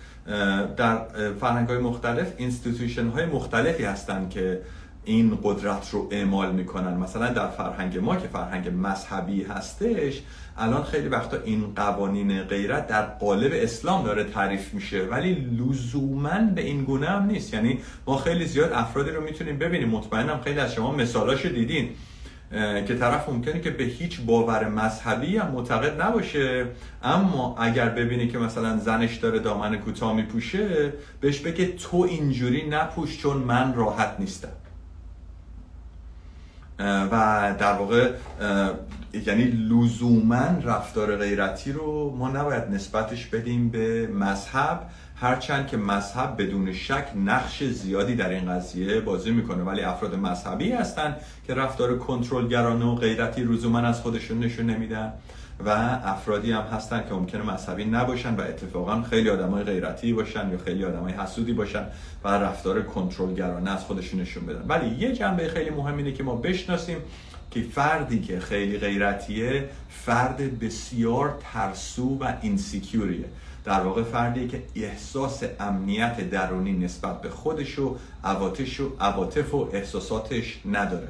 [0.78, 1.00] در
[1.40, 4.62] فرهنگ های مختلف institution های مختلفی هستند که
[5.06, 6.98] این قدرت رو اعمال می‌کنن.
[6.98, 10.22] مثلا در فرهنگ ما که فرهنگ مذهبی هستش
[10.58, 16.62] الان خیلی وقتا این قوانین غیرت در قالب اسلام داره تعریف میشه ولی لزوما به
[16.62, 17.54] این گونه هم نیست.
[17.54, 19.90] یعنی ما خیلی زیاد افرادی رو می‌تونیم ببینیم.
[19.90, 21.90] مطمئنم خیلی از شما مثالاشو دیدین.
[22.88, 26.66] که طرف ممکنه که به هیچ باور مذهبی هم معتقد نباشه
[27.04, 33.18] اما اگر ببینی که مثلا زنش داره دامن کوتاه میپوشه بهش بگه تو اینجوری نپوش
[33.18, 34.48] چون من راحت نیستم.
[36.80, 38.12] و در واقع
[39.14, 44.82] یعنی لزوما رفتار غیرتی رو ما نباید نسبتش بدیم به مذهب.
[45.20, 50.72] هرچند که مذهب بدون شک نقش زیادی در این قضیه بازی می‌کنه ولی افراد مذهبی
[50.72, 51.16] هستن
[51.48, 55.14] که رفتار کنترلگرانه و غیرتی لزوما از خودشون نشون نمیدن
[55.66, 55.70] و
[56.04, 60.86] افرادی هم هستن که ممکنه مذهبی نباشن و اتفاقا خیلی آدمای غیرتی باشن یا خیلی
[60.86, 61.84] آدمای حسودی باشن
[62.24, 64.66] و رفتار کنترلگرانه از خودشون نشون بدن.
[64.68, 66.98] ولی یه جنبه خیلی مهم اینه که ما بشناسیم
[67.52, 73.26] که فردی که خیلی غیرتیه فرد بسیار ترسو و اینسیکیوریه
[73.68, 79.70] در واقع فردی که احساس امنیت درونی نسبت به خودش و عواطف و عواطف و
[79.74, 81.08] احساساتش نداره.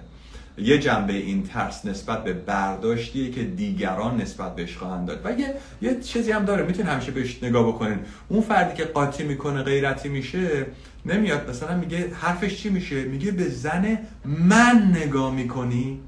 [0.58, 5.22] یه جنبه این ترس نسبت به برداشتیه که دیگران نسبت بهش خواهند داد.
[5.26, 6.64] و یه, یه چیزی هم داره.
[6.64, 8.00] می‌تونید همیشه بهش نگاه بکنین.
[8.30, 10.66] اون فردی که قاطی می‌کنه غیرتی میشه
[11.06, 11.50] نمیاد.
[11.50, 16.00] مثلا میگه حرفش چی میشه؟ میگه به زن من نگاه می‌کنی.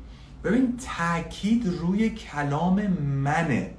[0.43, 2.87] ببین تاکید روی کلام
[3.23, 3.71] منه.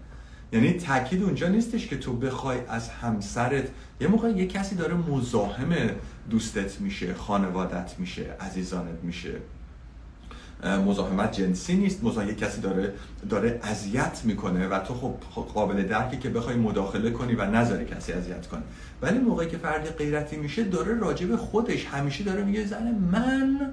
[0.52, 3.68] یعنی تاکید اونجا نیستش که تو بخوای از همسرت
[4.00, 5.90] یه موقع یه کسی داره مزاحم
[6.30, 9.32] دوستت میشه خانوادت میشه عزیزانت میشه.
[10.86, 12.94] مزاحمت جنسی نیست مزاحم یه کسی داره
[13.28, 14.94] داره اذیت می‌کنه و تو
[15.30, 18.62] خب قابل درکی که بخوای مداخله کنی و نذاری کسی اذیت کنه.
[19.02, 23.70] ولی موقعی که فرد غیرتی میشه داره راجع به خودش همیشه داره میگه زن من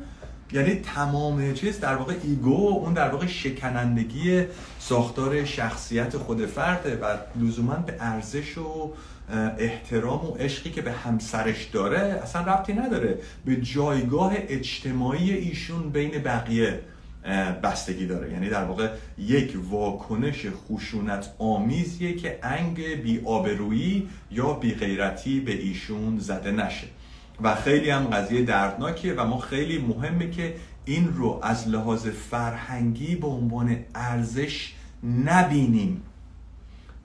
[0.52, 4.44] یعنی تمام چیز در واقع ایگو اون در واقع شکنندگی
[4.80, 8.94] ساختار شخصیت خود فرده و لزوما به ارزش و
[9.58, 13.20] احترام و عشقی که به همسرش داره اصلا ربطی نداره.
[13.46, 16.80] به جایگاه اجتماعی ایشون بین بقیه
[17.64, 18.32] بستگی داره.
[18.32, 25.52] یعنی در واقع یک واکنش خشونت آمیزیه که انگ بی آبرویی یا بی غیرتی به
[25.52, 26.88] ایشون زده نشه.
[27.42, 33.16] و خیلی هم قضیه دردناکیه و ما خیلی مهمه که این رو از لحاظ فرهنگی
[33.16, 34.74] به عنوان ارزش
[35.26, 36.04] نبینیم.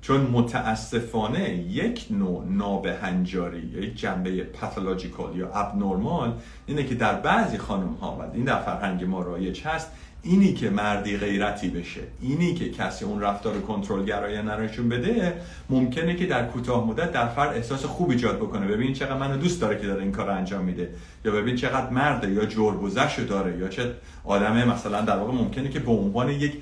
[0.02, 6.34] چون متاسفانه یک نوع نابهنجاری یک جنبه پاتولوژیکال یا ابنرمال
[6.66, 9.90] اینه که در بعضی خانم ها و این در فرهنگ ما رایج هست
[10.24, 15.34] اینی که مردی غیرتی بشه اینی که کسی اون رفتار کنترلگرایی نرشون بده
[15.70, 18.66] ممکنه که در کوتاه مدت در فرد احساس خوب ایجاد بکنه.
[18.66, 20.88] ببین چقدر منو دوست داره که داره این کار انجام میده.
[21.24, 25.80] یا ببین چقدر مرده یا جربوزش داره یا چه آدمه مثلا در واقع ممکنه که
[25.80, 26.52] به عنوان یک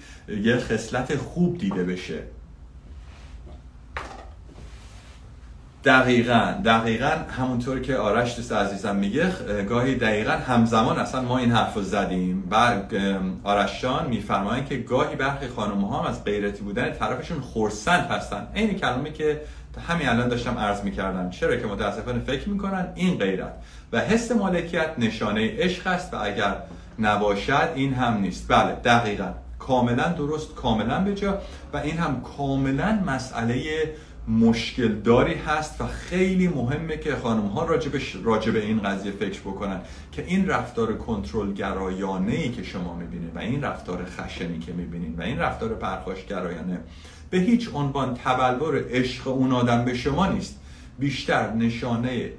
[0.42, 2.22] یه خصلت خوب دیده بشه.
[5.84, 9.32] دقیقا دقیقا همونطور که آرش دوست عزیزم میگه
[9.68, 12.76] گاهی دقیقا همزمان اصلا ما این حرف رو زدیم و
[13.44, 18.46] آرشان میفرمایند که گاهی برخی خانم ها از غیرتی بودن طرفشون خورسند هستن.
[18.54, 19.40] این کلمه که
[19.88, 21.30] همین الان داشتم عرض می‌کردم.
[21.30, 23.52] چرا که متاسفانه فکر می‌کنن این غیرت.
[23.92, 26.56] و حس مالکیت نشانه عشق است و اگر
[26.98, 28.46] نباشد این هم نیست.
[28.48, 29.28] بله دقیقا.
[29.58, 31.38] کاملا درست کاملا به جا.
[31.72, 33.62] و این هم کاملا مسئله
[34.30, 39.80] مشکل داری هست و خیلی مهمه که خانم ها راجب, به این قضیه فکر بکنن
[40.12, 45.18] که این رفتار کنترل گرایانه ای که شما می‌بینید و این رفتار خشنی که می‌بینید
[45.18, 46.80] و این رفتار پرخاش گرایانه
[47.30, 50.60] به هیچ عنوان تبلور عشق اون آدم به شما نیست.
[50.98, 52.30] بیشتر نشانه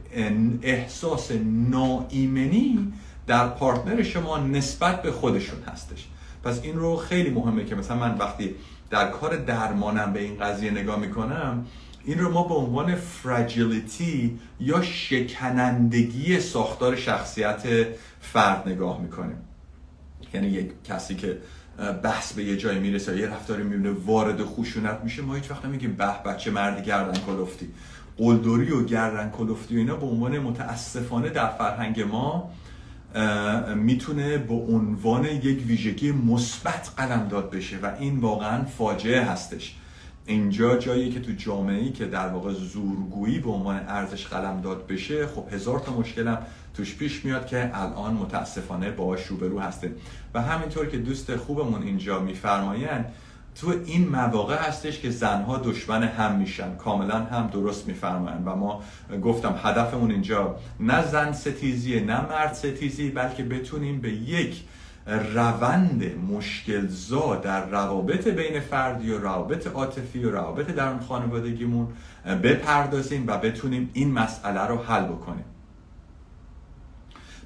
[0.62, 1.32] احساس
[1.70, 2.94] ناایمنی
[3.28, 6.08] در پارتنر شما نسبت به خودشون هستش.
[6.44, 8.56] پس این رو خیلی مهمه که مثلا من وقتی
[8.90, 11.66] در کار درمانم به این قضیه نگاه می‌کنم
[12.06, 17.64] این رو ما به عنوان فراجیلیتی یا شکنندگی ساختار شخصیت
[18.22, 19.38] فرد نگاه می‌کنیم.
[20.34, 21.38] یعنی یک کسی که
[22.04, 25.94] بحث به یه جایی می‌رسه یه رفتاری می‌بینه وارد خشونت میشه ما هیچ وقت نمیگیم
[25.94, 27.70] به بچه مرد گردن کلفتی.
[28.18, 32.52] قلدری و گردن کلفتی و اینا به عنوان متاسفانه در فرهنگ ما
[33.76, 36.96] می‌تونه به عنوان یک ویژگی مثبت
[37.30, 39.76] داد بشه و این واقعا فاجعه هستش.
[40.32, 44.88] اینجا جایی که تو جامعه ای که در واقع زورگویی به عنوان ارزش قلم داد
[44.88, 49.92] بشه خب هزار تا مشکلم توش پیش میاد که الان متاسفانه باهاش روبرو هسته
[50.34, 53.14] و همینطور که دوست خوبمون اینجا میفرمایند
[53.56, 56.76] تو این مواقع هستش که زنها دشمن هم میشن.
[56.76, 58.48] کاملا هم درست میفرمایند.
[58.48, 58.84] و ما
[59.24, 64.64] گفتم هدفمون اینجا نه زن ستیزی نه مرد ستیزی بلکه بتونیم به یک
[65.20, 71.88] روند مشکلزا در روابط بین فردی و روابط عاطفی و روابط درون خانوادگیمون
[72.44, 75.46] بپردازیم و بتونیم این مسئله رو حل بکنیم.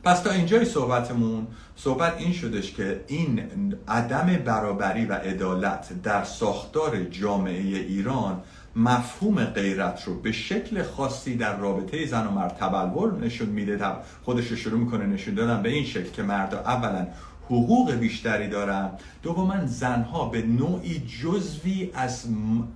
[0.04, 3.42] پس تا اینجای صحبتمون صحبت این شدش که این
[3.88, 8.42] عدم برابری و عدالت در ساختار جامعه ایران
[8.76, 13.80] مفهوم غیرت رو به شکل خاصی در رابطه زن و مرد تبلور نشون میده.
[14.24, 17.08] خودش رو شروع می‌کنه نشون دادن به این شکل که مرد اولا
[17.46, 18.90] حقوق بیشتری دارن
[19.24, 22.26] دوما زنها به نوعی جزوی از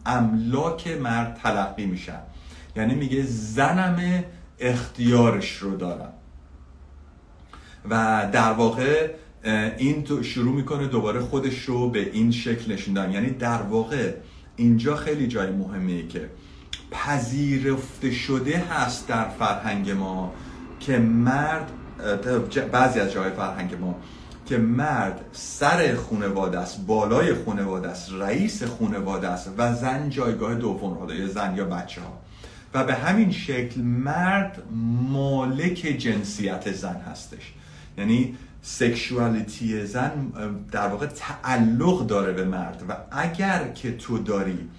[0.05, 2.19] املاک مرد تلقی میشن.
[2.75, 4.23] یعنی میگه زنم
[4.59, 6.13] اختیارش رو دارم.
[7.89, 9.11] و در واقع
[9.77, 14.13] این تو شروع می‌کنه دوباره خودش رو به این شکل نشوندن یعنی در واقع
[14.55, 16.29] اینجا خیلی جای مهمه که
[16.91, 20.33] پذیرفته شده هست در فرهنگ ما
[20.79, 21.71] که مرد
[22.71, 23.95] بعضی از جای فرهنگ ما
[24.49, 30.93] که مرد سر خونواده است بالای خونواده است رئیس خونواده است و زن جایگاه دوم
[30.93, 32.19] رو زن یا بچه ها.
[32.73, 34.61] و به همین شکل مرد
[35.09, 37.53] مالک جنسیت زن هستش.
[37.97, 40.31] یعنی سکشوالیتی زن
[40.71, 42.83] در واقع تعلق داره به مرد.
[42.89, 44.69] و اگر که تو داری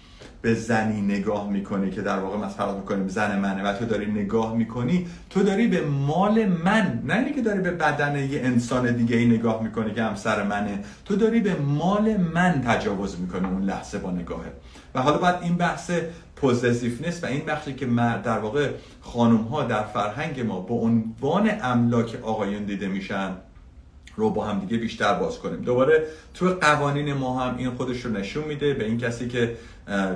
[0.43, 4.57] به زنی نگاه می‌کنی که در واقع مثلا می‌کنیم زن منه و تو داری نگاه
[4.57, 9.27] می‌کنی تو داری به مال من نه اینکه داری به بدن یه انسان دیگه ای
[9.27, 14.11] نگاه می‌کنی که همسر منه تو داری به مال من تجاوز می‌کنی اون لحظه با
[14.11, 14.53] نگاهه
[14.95, 15.91] و حالا باید این بحث
[16.37, 17.87] پوزسیفنس و این بخشی که
[18.25, 23.31] در واقع خانم ها در فرهنگ ما به عنوان املاک آقایون دیده میشن.
[24.17, 25.61] رو با هم دیگه بیشتر باز کنیم.
[25.61, 29.57] دوباره تو قوانین ما هم این خودش رو نشون میده به این کسی که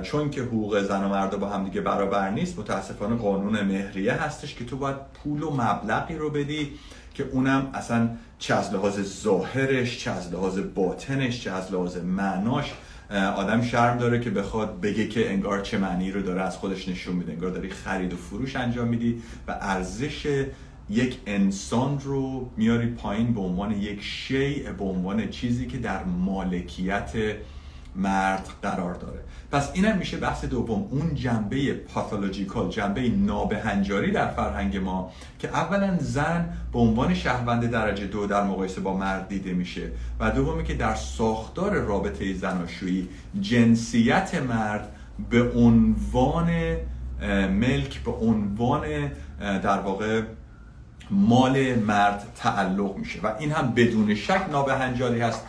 [0.03, 4.55] چون که حقوق زن و مرد با هم دیگه برابر نیست متاسفانه قانون مهریه هستش
[4.55, 6.71] که تو باید پول و مبلغی رو بدی
[7.13, 12.73] که اونم اصلا چه از لحاظ ظاهرش چه از لحاظ باطنش چه از لحاظ معناش
[13.35, 17.15] آدم شرم داره که بخواد بگه که انگار چه معنی رو داره از خودش نشون
[17.15, 17.31] میده.
[17.31, 20.45] انگار داری خرید و فروش انجام میدی و ارزش
[20.89, 27.13] یک انسان رو میاری پایین به عنوان یک شیء به عنوان چیزی که در مالکیت
[27.95, 29.19] مرد قرار داره.
[29.51, 30.87] پس اینم میشه بحث دوم.
[30.91, 38.07] اون جنبه پاتولوژیکال جنبه نابهنجاری در فرهنگ ما که اولا زن به عنوان شهروند درجه
[38.07, 39.91] دو در مقایسه با مرد دیده میشه.
[40.19, 43.09] و دومی که در ساختار رابطه زناشویی
[43.41, 44.91] جنسیت مرد
[45.29, 46.49] به عنوان
[47.49, 50.21] ملک به عنوان در واقع
[51.09, 55.41] مال مرد تعلق میشه و این هم بدون شک نابهنجاری هست.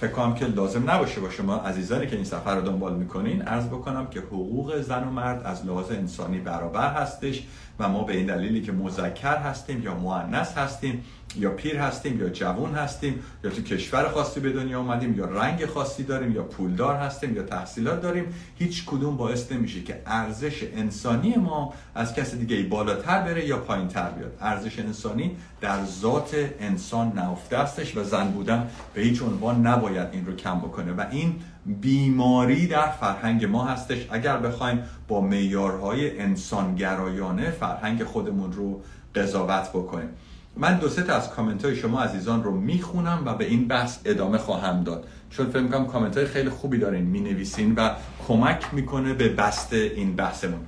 [0.00, 3.66] فکر کنم که لازم نباشه با شما عزیزانی که این سفر رو دنبال می‌کنین عرض
[3.66, 7.46] بکنم که حقوق زن و مرد از لحاظ انسانی برابر هستش.
[7.78, 11.04] و ما به این دلیلی که مذکر هستیم یا مؤنث هستیم
[11.36, 15.66] یا پیر هستیم یا جوان هستیم یا تو کشور خاصی به دنیا آمدیم یا رنگ
[15.66, 21.34] خاصی داریم یا پولدار هستیم یا تحصیلات داریم هیچ کدوم باعث نمیشه که ارزش انسانی
[21.36, 24.36] ما از کسی دیگه بالاتر بره یا پایین تر بیاد.
[24.40, 30.26] ارزش انسانی در ذات انسان نهفته استش و زن بودن به هیچ عنوان نباید این
[30.26, 30.92] رو کم بکنه.
[30.92, 31.34] و این
[31.66, 34.06] بیماری در فرهنگ ما هستش.
[34.10, 38.82] اگر بخوایم با معیارهای انسانگرایانه فرهنگ خودمون رو
[39.14, 40.08] قضاوت بکنیم.
[40.56, 44.38] من دو سه از کامنت های شما عزیزان رو می‌خونم و به این بحث ادامه
[44.38, 45.06] خواهم داد.
[45.30, 47.90] چون فکر می‌کنم کامنت های خیلی خوبی دارین می‌نویسین و
[48.28, 50.60] کمک می‌کنه به بست این بحثمون.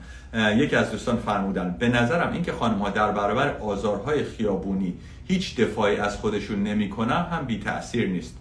[0.57, 4.95] یکی از دوستان فرمودن به نظرم اینکه خانم ها در برابر آزارهای خیابونی
[5.25, 8.37] هیچ دفاعی از خودشون نمی‌کنن هم بی تاثیر نیست.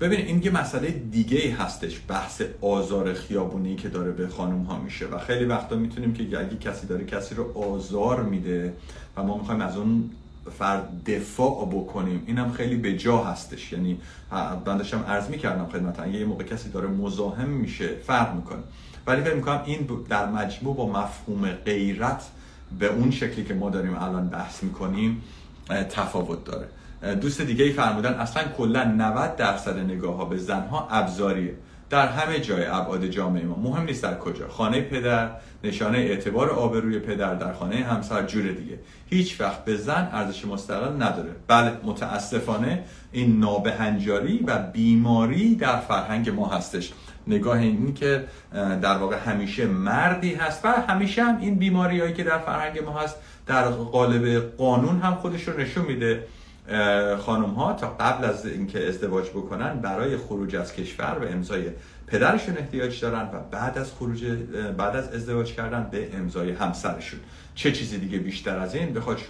[0.00, 5.06] ببین این یه مسئله دیگه هستش بحث آزار خیابونی که داره به خانم ها میشه
[5.06, 8.74] و خیلی وقتا می‌تونیم که اگه کسی داره کسی رو آزار میده
[9.16, 10.10] و ما می‌خوایم از اون
[10.58, 13.72] فرد دفاع بکنیم اینم خیلی به جا هستش.
[13.72, 14.00] یعنی
[14.66, 18.62] من داشتم عرض می‌کردم خدمت یه موقع کسی داره مزاحم میشه فرق می‌کنه.
[19.06, 22.22] ولی فکر می‌کنم این در مجموع با مفهوم غیرت
[22.78, 25.22] به اون شکلی که ما داریم الان بحث می‌کنیم
[25.68, 26.68] تفاوت داره.
[27.20, 31.54] دوست دیگه ای فرمودن اصلا کلا 90 درصد نگاه ها به زنها ابزاریه.
[31.90, 33.56] در همه جای ابعاد جامعه ما.
[33.56, 34.48] مهم نیست در کجا.
[34.48, 35.30] خانه پدر
[35.64, 38.78] نشانه اعتبار آبروی پدر در خانه همسر جور دیگه.
[39.06, 41.30] هیچ وقت به زن ارزش مستقل نداره.
[41.48, 46.92] بله متاسفانه این نابهنجاری و بیماری در فرهنگ ما هستش.
[47.26, 48.24] نگاه این که
[48.82, 52.98] در واقع همیشه مردی هست و همیشه هم این بیماری هایی که در فرهنگ ما
[52.98, 56.24] هست در قالب قانون هم خودش رو نشون میده.
[57.18, 61.70] خانم ها تا قبل از اینکه ازدواج بکنن برای خروج از کشور به امضای
[62.06, 64.24] پدرشون احتیاج دارن و بعد از خروج
[64.76, 67.20] بعد از ازدواج کردن به امضای همسرشون.
[67.54, 69.20] چه چیزی دیگه بیشتر از این بخواد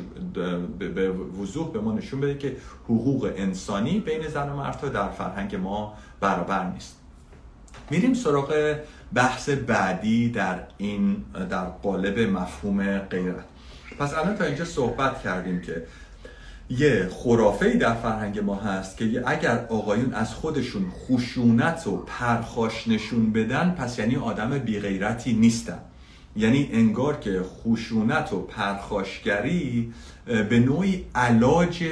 [0.78, 5.56] به وضوح به ما نشون بده که حقوق انسانی بین زن و مردها در فرهنگ
[5.56, 6.96] ما برابر نیست.
[7.90, 8.76] میریم سراغ
[9.14, 13.44] بحث بعدی در این در قالب مفهوم غیرت.
[13.98, 15.82] پس الان تا اینجا صحبت کردیم که
[16.70, 23.32] یه خرافه در فرهنگ ما هست که اگر آقایون از خودشون خشونت و پرخاش نشون
[23.32, 25.78] بدن پس یعنی آدم بیغیرتی نیستن.
[26.36, 29.92] یعنی انگار که خشونت و پرخاشگری
[30.26, 31.84] به نوعی علاج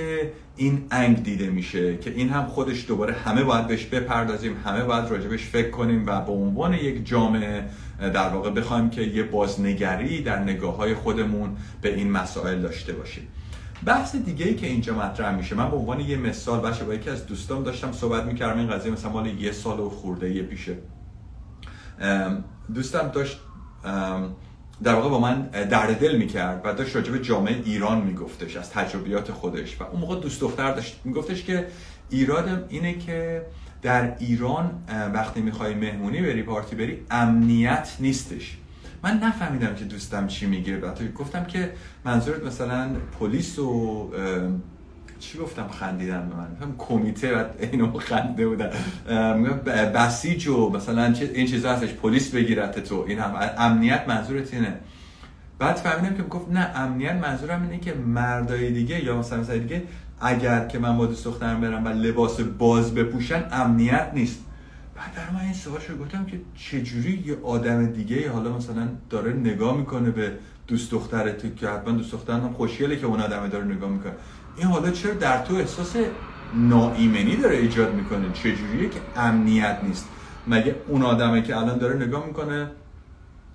[0.56, 5.10] این انگ دیده میشه که این هم خودش دوباره همه باید بهش بپردازیم همه باید
[5.10, 7.64] راجبش فکر کنیم و به عنوان یک جامعه
[8.00, 13.28] در واقع بخوایم که یه بازنگری در نگاه های خودمون به این مسائل داشته باشیم.
[13.84, 17.10] بحث دیگه ای که اینجا مطرح میشه من به عنوان یه مثال باشه با یکی
[17.10, 20.76] از دوستان داشتم صحبت می‌کردم این قضیه مثلا مال یه سال و خورده یه پیشه.
[22.74, 23.40] دوستم داشت
[24.82, 28.70] در واقع با من درد دل می‌کرد و داشت راجع به جامعه ایران میگفتش از
[28.70, 29.80] تجربیات خودش.
[29.80, 31.66] و اون موقع دوست دختر داشت میگفتش که
[32.10, 33.46] ایرادم اینه که
[33.82, 34.70] در ایران
[35.14, 38.58] وقتی می‌خوای مهمونی بری پارتی بری امنیت نیستش.
[39.07, 41.72] من نفهمیدم که دوستم چی میگه بعد گفتم که
[42.04, 42.88] منظورت مثلا
[43.20, 44.11] پلیس و
[45.18, 48.70] چی گفتم خندیدن به من؟ کمیته و اینو خنده بودن.
[49.94, 53.04] بسیج و مثلا این چیزا هستش پلیس بگیرت تو.
[53.09, 54.74] این هم امنیت منظورت اینه.
[55.59, 59.82] بعد فهمیدم که گفت نه امنیت منظورم اینه که مردای دیگه یا مثلا مثلا دیگه
[60.20, 64.45] اگر که من با دوست دخترم برم و لباس باز بپوشن امنیت نیست.
[64.97, 69.32] بعد برای من این سوال شد گفتم که چجوری یه آدم دیگه حالا مثلا داره
[69.32, 70.32] نگاه می‌کنه به
[70.66, 74.12] دوست دخترت که حتما دوست دخترم هم خوشگله که اون آدم داره نگاه می‌کنه.
[74.57, 75.97] این حالا چرا در تو احساس
[76.55, 80.09] ناایمنی داره ایجاد می‌کنه؟ چجوریه که امنیت نیست؟
[80.47, 82.70] مگه اون آدمه که الان داره نگاه می‌کنه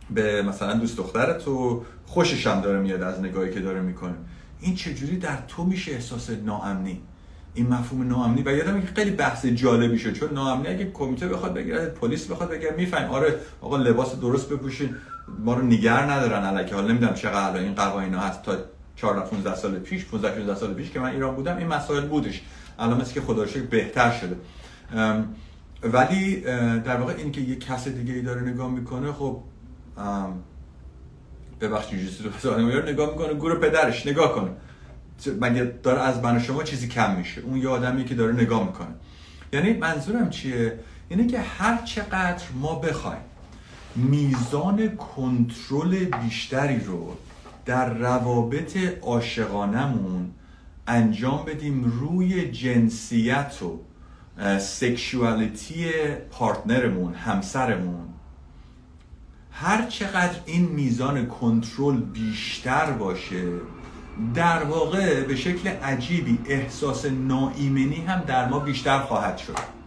[0.10, 4.16] به مثلا دوست دخترت و خوشش هم داره میاد از نگاهی که داره می‌کنه.
[4.60, 7.02] این چجوری در تو میشه احساس ناامنی؟
[7.54, 10.14] این مفهوم ناامنی و یادم که خیلی بحث جالبی شد.
[10.14, 14.96] چون ناامنی اگه کمیته بخواد بگیره پلیس بخواد بگیره میفهم آره آقا لباس درست بپوشین
[15.40, 18.58] ما رو نگر ندارن الکی حالا نمی‌دونم چقدر این قوانین هست تا
[18.96, 22.42] 14 15 سال پیش 15 16 سال پیش که من ایران بودم این مسائل بودش.
[22.80, 24.36] الان مثل که خدا بهتر شده.
[25.84, 26.42] ولی
[26.80, 29.42] در واقع این که یه کس دیگه ای داره نگاه می‌کنه خب
[31.62, 32.00] ببخشید
[32.44, 34.52] رو نگاه می‌کنه گروه پدرش نگاه کنه.
[35.28, 38.88] مگه داره از من شما چیزی کم میشه؟ اون یه آدمی که داره نگاه می‌کنه.
[39.54, 43.22] یعنی منظورم چیه؟ اینه که هر چقدر ما بخوایم
[43.96, 47.16] میزان کنترل بیشتری رو
[47.66, 50.32] در روابط عاشقانمون
[50.88, 53.80] انجام بدیم روی جنسیت و
[54.60, 55.92] سکشوالیتی
[56.32, 58.08] پارتنرمون همسرمون.
[59.52, 63.48] هر چقدر این میزان کنترل بیشتر باشه
[64.36, 69.82] در واقع به شکل عجیبی احساس ناایمنی هم در ما بیشتر خواهد شد.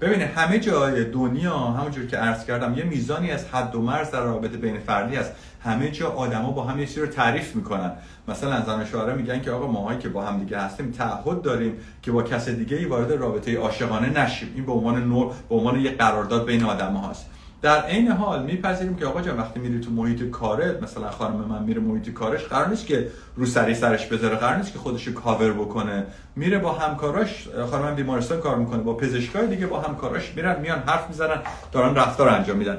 [0.00, 4.20] ببینه همه جای دنیا همونجور که عرض کردم یه میزانی از حد و مرز در
[4.20, 5.32] رابطه بین فردی است.
[5.64, 7.92] همه جا آدما با هم یه چیزی رو تعریف می‌کنن.
[8.28, 12.12] مثلا زن شوهره میگن که آقا ماهایی که با هم دیگه هستیم تعهد داریم که
[12.12, 14.52] با کس دیگه ای وارد رابطه عاشقانه نشیم.
[14.54, 17.26] این به عنوان نور به عنوان یه قرارداد بین آدم هاست
[17.64, 21.62] در عین حال میپذیریم که آقا جان وقتی میری تو محیط کارت مثلا خانم من
[21.62, 25.52] میره محیط کارش قرار نیست که رو سری سرش بذاره قرار نیست که خودش کاور
[25.52, 26.06] بکنه.
[26.36, 30.78] میره با همکاراش خانم من بیمارستان کار می‌کنه با پزشکای دیگه با همکاراش میرن میان
[30.86, 31.36] حرف می‌زنن
[31.72, 32.78] دارن رفتار انجام میدن.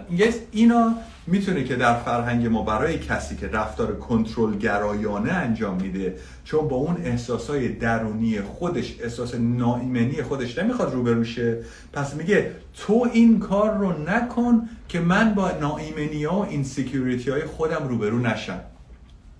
[0.51, 0.93] اینا
[1.27, 6.75] می‌تونه که در فرهنگ ما برای کسی که رفتار کنترل گرایانه انجام میده چون با
[6.75, 11.63] اون احساسای درونی خودش احساس ناایمنی خودش نمی‌خواد روبرو شه
[11.93, 16.65] پس میگه تو این کار رو نکن که من با ناایمنی ها و این
[17.27, 18.61] های خودم روبرو نشم.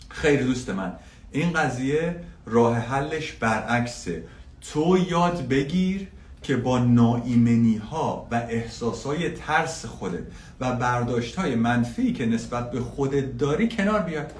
[0.09, 0.93] خیلی دوست من
[1.31, 2.15] این قضیه
[2.45, 4.23] راه حلش برعکسه.
[4.61, 6.07] تو یاد بگیر
[6.45, 10.23] که با ناایمنی ها و احساس های ترس خودت
[10.59, 14.31] و برداشت های منفی که نسبت به خودت داری کنار بیاد.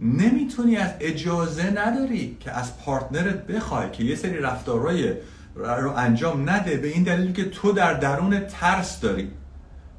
[0.00, 5.12] نمی‌تونی از اجازه نداری که از پارتنرت بخوای که یه سری رفتارهای
[5.54, 9.30] رو انجام نده به این دلیل که تو در درون ترس داری.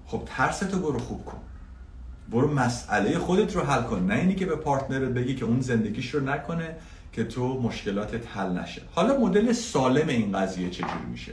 [0.06, 1.38] خب ترستو برو خوب کن.
[2.32, 4.06] برو مسئله خودت رو حل کن.
[4.06, 6.76] نه اینی که به partner ت بگی که اون زندگیش رو نکنه
[7.14, 8.82] که تو مشکلاتت حل نشه.
[8.92, 11.32] حالا مدل سالم این قضیه چجوری میشه؟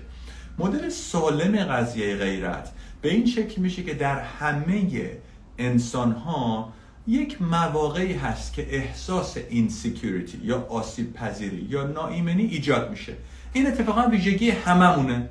[0.58, 2.72] مدل سالم قضیه غیرت
[3.02, 5.10] به این شکل میشه که در همه
[5.58, 6.72] انسان ها
[7.06, 13.12] یک مواقعی هست که احساس insecurity یا آسیب پذیری یا ناایمنی ایجاد میشه.
[13.52, 15.28] این اتفاقا ویژگی هممونه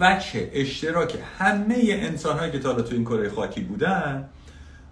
[0.00, 1.18] وچه اشتراک.
[1.38, 4.28] همه انسان هایی که تا تو این کره خاکی بودن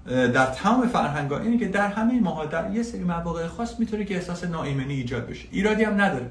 [0.07, 4.05] در تمام فرهنگ ها اینه که در همه ماها در یه سری مواقع خاص می‌تونه
[4.05, 5.48] که احساس ناایمنی ایجاد بشه.
[5.50, 6.30] ایرادی هم نداره.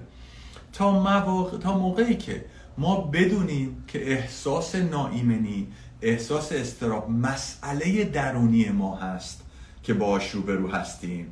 [0.73, 2.45] تا, مواقع، تا موقعی که
[2.77, 5.67] ما بدونیم که احساس ناایمنی
[6.01, 9.43] احساس استراب مسئله درونی ما هست
[9.83, 11.27] که باش روبرو هستیم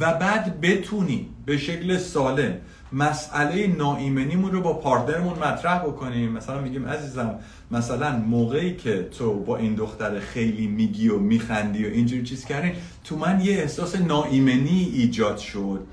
[0.00, 2.54] و بعد بتونیم به شکل سالم
[2.92, 6.32] مسئله ناایمنیمون رو با partner مون مطرح بکنیم.
[6.32, 7.38] مثلا میگیم عزیزم
[7.70, 12.72] مثلا موقعی که تو با این دختر خیلی میگی و میخندی و اینجوری چیز کردین
[13.04, 15.86] تو من یه احساس ناایمنی ایجاد شد.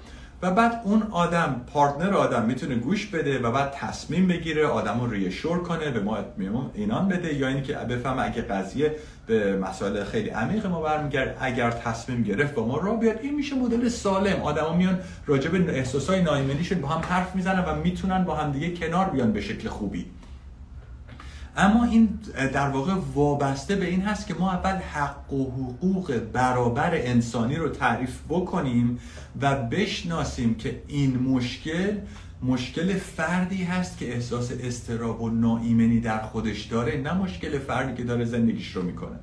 [0.44, 5.10] و بعد اون آدم partner آدم می‌تونه گوش بده و بعد تصمیم بگیره آدم رو
[5.10, 6.18] reassure کنه به ما
[6.74, 7.34] اطمینان بده.
[7.34, 8.96] یا اینکه بفهمه اگه قضیه
[9.28, 13.20] به مسائل خیلی عمیق ما برمیگرد اگر تصمیم گرفت با ما را بیاد.
[13.22, 14.42] این میشه مدل سالم.
[14.42, 18.74] آدما میان راجع به احساسای نایمنیشون با هم حرف می‌زنن و می‌تونن با هم دیگه
[18.74, 20.06] کنار بیان به شکل خوبی.
[21.58, 22.20] اما این
[22.54, 27.70] در واقع وابسته به این هست که ما اول حق و حقوق برابر انسانی رو
[27.70, 29.00] تعریف بکنیم
[29.42, 31.98] و بشناسیم که این مشکل
[32.44, 38.04] مشکل فردی هست که احساس استراب و ناایمنی در خودش داره نه مشکل فردی که
[38.04, 39.20] داره زندگیش رو می‌کنه.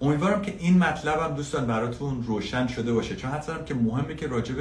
[0.00, 3.16] امیدوارم که این مطلب هم دوستان براتون روشن شده باشه.
[3.16, 4.54] چون حتی که مهمه که راجب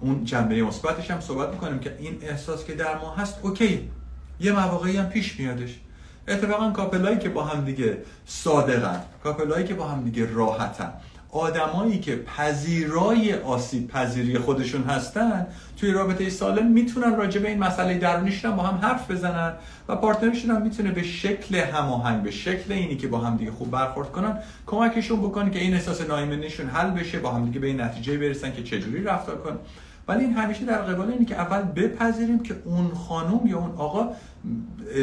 [0.00, 3.90] اون جنبه مثبتش هم صحبت می‌کنیم که این احساس که در ما هست okay
[4.40, 5.78] یه مواقعی هم پیش میادش.
[6.28, 10.92] اتفاقا couple ایی که با هم دیگه صادقن couple ایی که با هم دیگه راحتن.
[11.32, 17.98] آدمایی که پذیرای آسیب پذیری خودشون هستن توی رابطه سالم می‌تونن راجع به این مسئله
[17.98, 19.52] درونیشون با هم حرف بزنن
[19.88, 23.50] و partner شون هم می‌تونه به شکل هماهنگ به شکل اینی که با هم دیگه
[23.50, 27.66] خوب برخورد کنن کمکشون بکنه که این احساس نایمنیشون حل بشه با هم دیگه به
[27.66, 29.58] این نتیجه برسن که چجوری رفتار کنن.
[30.10, 34.08] ولی این همیشه در قبال اینه که اول بپذیریم که اون خانم یا اون آقا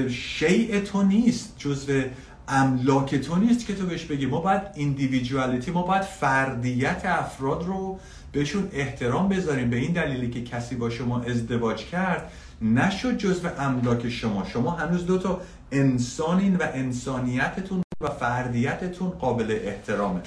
[0.09, 2.01] شیء تو نیست جزو
[2.47, 4.25] املاک تو نیست که تو بهش بگی.
[4.25, 7.99] ما باید ایندیویدوالیتی ما باید فردیت افراد رو
[8.31, 9.69] بهشون احترام بذاریم.
[9.69, 12.31] به این دلیلی که کسی با شما ازدواج کرد
[12.61, 14.45] نشد جزو املاک شما.
[14.45, 15.41] شما هنوز دو تا
[15.71, 20.21] انسانین و انسانیتتون و فردیتتون قابل احترامه.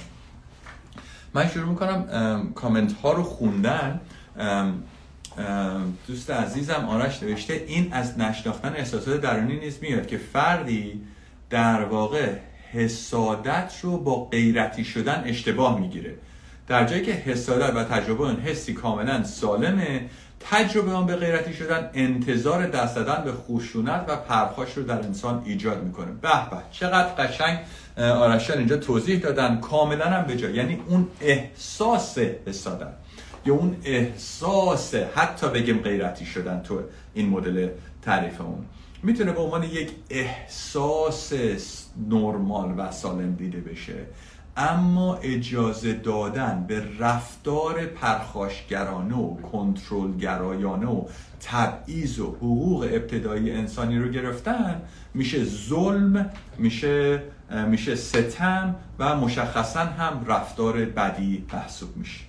[1.33, 3.99] من شروع می‌کنم کامنت ها رو خوندن.
[6.07, 11.01] دوست عزیزم آرش نوشته این از نشناختن احساسات درونی نیز میاد که فردی
[11.49, 12.29] در واقع
[12.71, 16.15] حسادت رو با غیرتی شدن اشتباه می‌گیره.
[16.67, 20.09] در جایی که حسادت و تجربه اون حسی کاملا سالمه
[20.39, 25.41] تجربه آن به غیرتی شدن انتظار دست دادن به خشونت و پرخاش رو در انسان
[25.45, 26.11] ایجاد می‌کنه.
[26.11, 27.59] به به چقدر قشنگ.
[27.97, 29.59] آرشان اینجا توضیح دادن.
[29.59, 30.53] کاملا هم به جای.
[30.53, 32.93] یعنی اون احساس حسادت.
[33.45, 36.79] یا اون احساس حتی بگیم غیرتی شدن تو
[37.13, 37.69] این مدل
[38.01, 38.65] تعریف اون.
[39.03, 41.33] می‌تونه به عنوان یک احساس
[42.09, 43.95] نرمال و سالم دیده بشه.
[44.57, 51.05] اما اجازه دادن به رفتار پرخاشگرانه و کنترلگرایانه و
[51.41, 54.81] تبعیض و حقوق ابتدایی انسانی رو گرفتن
[55.13, 57.23] میشه ظلم میشه
[57.67, 62.19] میشه ستم و مشخصا هم رفتار بدی محسوب میشه.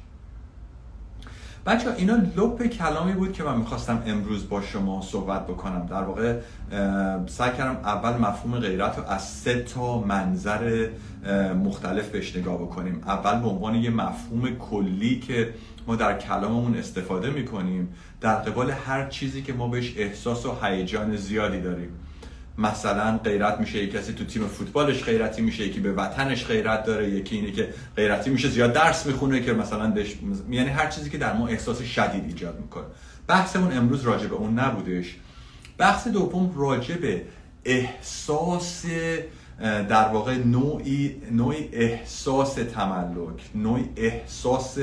[1.67, 5.87] بچه اینا لپ کلامی بود که من می‌خواستم امروز با شما صحبت بکنم.
[5.87, 6.39] در واقع
[7.27, 10.89] سعی کردم اول مفهوم غیرت رو از سه تا منظر
[11.65, 13.03] مختلف بهش نگاه بکنیم.
[13.07, 15.55] اول به عنوان یه مفهوم کلی که
[15.87, 21.17] ما در کلاممون استفاده می‌کنیم در قبال هر چیزی که ما بهش احساس و هیجان
[21.17, 21.91] زیادی داریم.
[22.59, 27.11] مثلا غیرت میشه یکی کسی تو تیم فوتبالش غیرتی میشه یکی به وطنش غیرت داره
[27.11, 28.49] یکی اینه که غیرتی میشه.
[28.49, 30.17] زیاد درس می‌خونه که مثلا دش...
[30.51, 32.85] یعنی هر چیزی که در ما احساس شدید ایجاد می‌کنه.
[33.27, 35.17] بحثمون امروز راجع به اون نبودش.
[35.79, 37.23] بحث دوم راجع به
[37.65, 38.85] احساس
[39.89, 44.79] در واقع نوعی نوعی احساس تملک نوعی احساس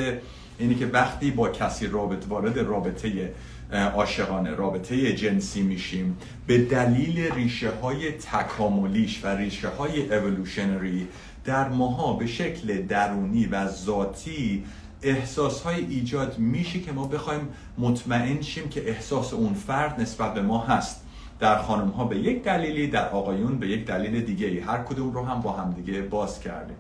[0.60, 3.34] اینی که وقتی با کسی رابط وارد رابطه
[3.72, 4.56] عاشقانه.
[4.56, 6.18] رابطه جنسی میشیم.
[6.48, 11.08] به دلیل ریشه های تکاملیش و ریشه های اولوشنری
[11.46, 14.64] در ماها به شکل درونی و ذاتی
[15.02, 20.42] احساس های ایجاد میشه که ما بخوایم مطمئن شیم که احساس اون فرد نسبت به
[20.42, 21.06] ما هست.
[21.40, 25.26] در خانم ها به یک دلیلی در آقایون به یک دلیل دیگه هر کدوم رو
[25.26, 26.78] هم با هم دیگه باز کردیم.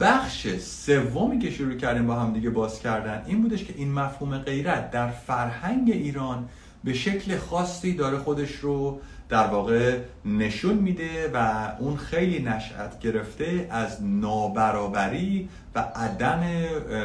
[0.00, 4.38] بخش سومی که شروع کردیم با هم دیگه باز کردن این بودش که این مفهوم
[4.38, 6.48] غیرت در فرهنگ ایران
[6.84, 13.68] به شکل خاصی داره خودش رو در واقع نشون میده و اون خیلی نشأت گرفته
[13.70, 16.42] از نابرابری و عدم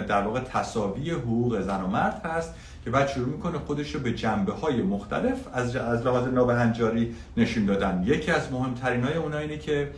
[0.07, 2.53] در واقع تصاوی حقوق زن و مرد هست
[2.83, 7.65] که بعد شروع می‌کنه خودش رو به جنبه های مختلف از از لحاظ نابهنجاری نشون
[7.65, 8.03] دادن.
[8.05, 9.91] یکی از مهمترین های اونها اینه که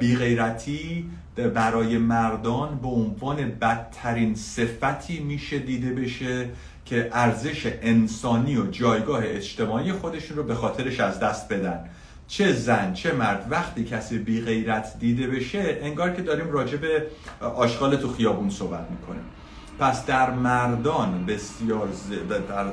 [0.00, 1.10] بیغیرتی
[1.54, 6.48] برای مردان به عنوان بدترین صفتی میشه دیده بشه
[6.84, 11.84] که ارزش انسانی و جایگاه اجتماعی خودشون رو به خاطرش از دست بدن.
[12.28, 17.06] چه زن چه مرد وقتی کسی بی غیرت دیده بشه انگار که داریم راجع به
[17.40, 19.24] آشغال تو خیابون صحبت می‌کنیم.
[19.78, 21.88] پس در مردان بسیار
[22.48, 22.64] در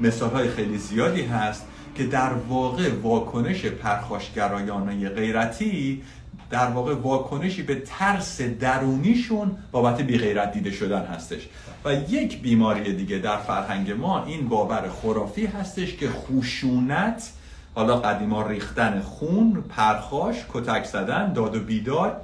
[0.00, 6.02] مثال های خیلی زیادی هست که در واقع واکنش پرخاشگرایانه غیرتی
[6.50, 11.48] در واقع واکنشی به ترس درونیشون بابت بیغیرت دیده شدن هستش.
[11.84, 17.32] و یک بیماری دیگه در فرهنگ ما این باور خرافی هستش که خشونت
[17.74, 22.22] حالا قدیما ریختن خون پرخاش کتک زدن داد و بیداد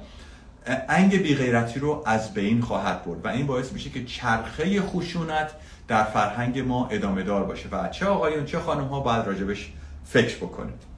[0.89, 3.25] انگ بیغیرتی رو از بین خواهد برد.
[3.25, 5.51] و این باعث میشه که چرخه خشونت
[5.87, 9.71] در فرهنگ ما ادامه دار باشه و چه آقایون چه خانم ها باید راجبش
[10.05, 10.95] فکر بکنید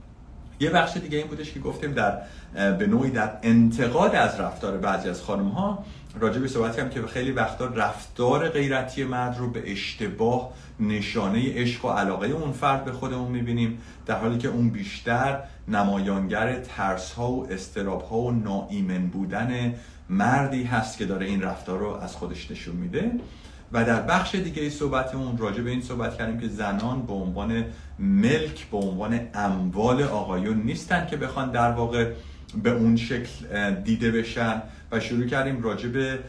[0.59, 2.21] یه بخش دیگه این بودش که گفتیم در
[2.53, 5.83] به نوعی در انتقاد از رفتار بعضی از خانم ها
[6.19, 11.85] راجع به صحبتی هم که خیلی وقتا رفتار غیرتی مرد رو به اشتباه نشانه عشق
[11.85, 17.31] و علاقه اون فرد به خودمون می‌بینیم در حالی که اون بیشتر نمایانگر ترس ها
[17.31, 19.73] و استراب ها و ناایمن بودن
[20.09, 23.11] مردی هست که داره این رفتار رو از خودش نشون میده.
[23.71, 27.65] و در بخش دیگه صحبتمون راجع به این صحبت کردیم که زنان به عنوان
[27.99, 32.11] ملک به عنوان اموال آقایون نیستن که بخوان در واقع
[32.63, 34.61] به اون شکل دیده بشن.
[34.91, 36.19] و شروع کردیم راجع به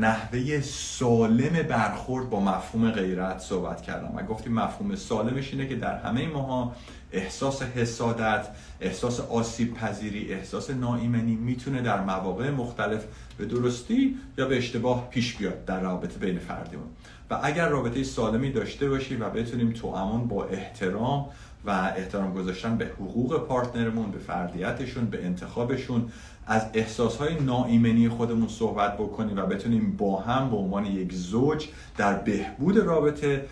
[0.00, 4.16] نحوه سالم برخورد با مفهوم غیرت صحبت کردم.
[4.16, 6.76] و گفتیم مفهوم سالمش اینه که در همه ماها
[7.12, 8.48] احساس حسادت
[8.80, 13.04] احساس آسیب پذیری احساس ناایمنی می‌تونه در مواقع مختلف
[13.38, 16.86] به درستی یا به اشتباه پیش بیاد در رابطه بین فردیمون
[17.30, 21.26] و اگر رابطه سالمی داشته باشیم و بتونیم تو امان با احترام
[21.64, 26.12] و احترام گذاشتن به حقوق پارتنرمون به فردیتشون به انتخابشون
[26.46, 31.66] از احساسهای ناایمنی خودمون صحبت بکنیم و بتونیم با هم به عنوان یک زوج
[31.96, 33.44] در بهبود رابطه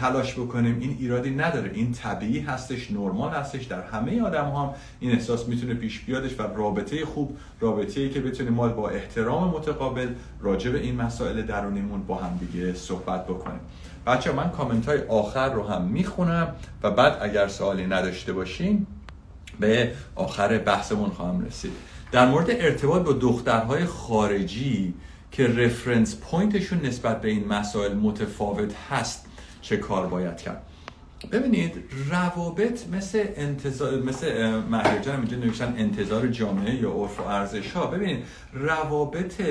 [0.00, 0.78] تلاش بکنیم.
[0.80, 1.70] این ایرادی نداره.
[1.74, 3.64] این طبیعی هستش نرمال هستش.
[3.64, 4.70] در همه آدم هم
[5.00, 9.48] این احساس می‌تونه پیش بیادش و رابطه خوب رابطه ای که بتونیم ما با احترام
[9.48, 10.08] متقابل
[10.40, 13.60] راجع به این مسائل درونیمون با هم دیگه صحبت بکنیم.
[14.06, 18.86] بچه من کامنت های آخر رو هم می‌خونم و بعد اگر سوالی نداشته باشین
[19.60, 21.72] به آخر بحثمون خواهم رسید.
[22.12, 24.94] در مورد ارتباط با دخترهای خارجی
[25.32, 29.26] که رفرنس پوینتشون نسبت به این مسائل متفاوت هست
[29.62, 30.62] چه کار باید کرد؟
[31.32, 37.86] ببینید روابط مثل انتظار مثل مهرجان اینجا نوشتن انتظار جامعه یا عرف و ارزش ها
[37.86, 39.42] ببینید روابط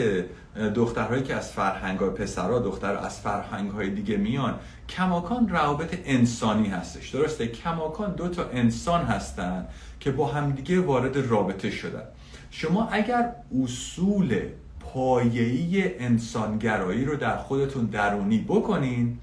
[0.76, 6.68] دخترهایی که از فرهنگ های پسرها دختر از فرهنگ های دیگه میان کماکان روابط انسانی
[6.68, 7.10] هستش.
[7.10, 9.66] درسته؟ کماکان دو تا انسان هستن
[10.00, 12.04] که با همدیگه وارد رابطه شدن.
[12.52, 13.32] شما اگر
[13.64, 14.40] اصول
[14.80, 19.18] پایه‌ای انسانگرایی رو در خودتون درونی بکنین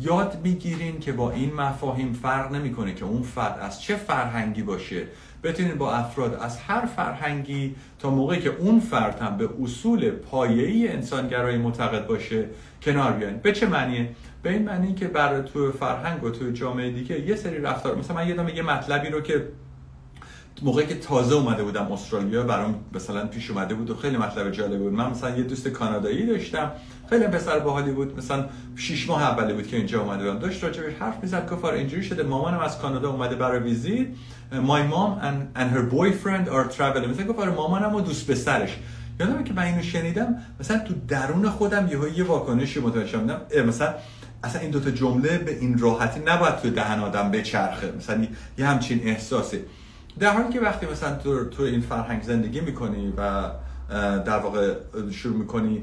[0.00, 5.06] یاد می‌گیرین که با این مفاهیم فرق نمی‌کنه که اون فرد از چه فرهنگی باشه.
[5.42, 10.88] بتونین با افراد از هر فرهنگی تا موقعی که اون فرد هم به اصول پایه‌ای
[10.88, 12.44] انسانگرایی معتقد باشه
[12.82, 13.36] کنار بیاین.
[13.36, 14.10] به چه معنیه؟
[14.42, 18.16] به این معنی که برای تو فرهنگ و تو جامعه دیگه یه سری رفتار مثلا
[18.16, 19.48] من یادم یه مطلبی رو که
[20.62, 24.78] موقعی که تازه اومده بودم استرالیا برام مثلا پیش اومده بود و خیلی مطلب جالب
[24.78, 24.92] بود.
[24.92, 26.70] من مثلا یه دوست کانادایی داشتم.
[27.10, 28.18] خیلی پسر باحالی بود.
[28.18, 28.44] مثلا
[28.76, 30.38] 6 ماه اولی بود که اینجا اومده بودم.
[30.38, 32.22] داشت راجبش حرف می‌زد آره اینجوری شده.
[32.22, 34.06] مامانم از کانادا اومده برای ویزیت.
[34.52, 37.08] My mom and, and her boyfriend are traveling.
[37.08, 38.76] مثلا آره مامانم و دوست پسرش.
[39.20, 40.36] یادمه که من اینو شنیدم.
[40.60, 43.40] مثلا تو درون خودم یه یه واکنشی متوجه شدم.
[43.66, 43.94] مثلا
[44.44, 47.92] اصلا این دوتا جمله به این راحتی نباید تو دهن آدم بچرخه.
[47.98, 48.26] مثلا
[48.58, 49.58] یه همچین احساسی.
[50.18, 53.50] در حالی که وقتی مثلا تو, تو این فرهنگ زندگی می‌کنی و
[54.24, 54.74] در واقع
[55.10, 55.82] شروع می‌کنی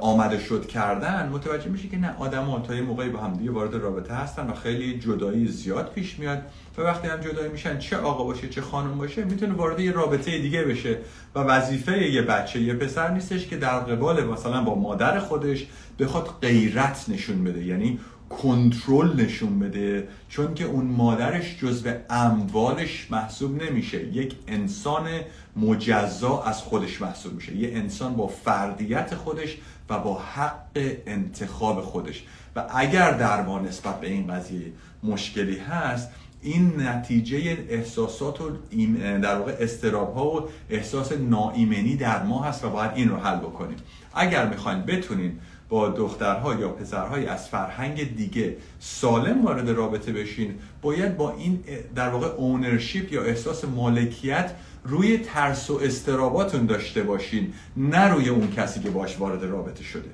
[0.00, 3.74] آمده شد کردن متوجه میشی که نه آدم تا یه موقعی با هم دیگه وارد
[3.74, 6.42] رابطه هستن و خیلی جدایی زیاد پیش میاد
[6.78, 10.38] و وقتی هم جدایی میشن چه آقا باشه چه خانم باشه می‌تونه وارد یه رابطه
[10.38, 10.98] دیگه بشه
[11.34, 15.66] و وظیفه یه بچه یه پسر نیستش که در قبال مثلا با مادر خودش
[15.98, 17.64] بخواد غیرت نشون بده.
[17.64, 17.98] یعنی
[18.30, 24.04] کنترل نشون بده چون که اون مادرش جزو اموالش محسوب نمیشه.
[24.04, 25.08] یک انسان
[25.56, 27.56] مجزا از خودش محسوب میشه.
[27.56, 29.56] یه انسان با فردیت خودش
[29.90, 32.24] و با حق انتخاب خودش.
[32.56, 34.72] و اگر در ما نسبت به این قضیه
[35.02, 36.08] مشکلی هست
[36.42, 38.50] این نتیجه احساسات و
[38.98, 43.36] در واقع استراب ها و احساس ناایمنی در ما هست و باید این رو حل
[43.36, 43.76] بکنیم.
[44.14, 45.38] اگر می‌خواین بتونین
[45.74, 51.64] با دخترها یا پسرهای از فرهنگ دیگه سالم وارد رابطه بشین باید با این
[51.94, 54.50] در واقع اونرشیپ یا احساس مالکیت
[54.84, 60.10] روی ترس و استراباتون داشته باشین نه روی اون کسی که باش وارد رابطه شده.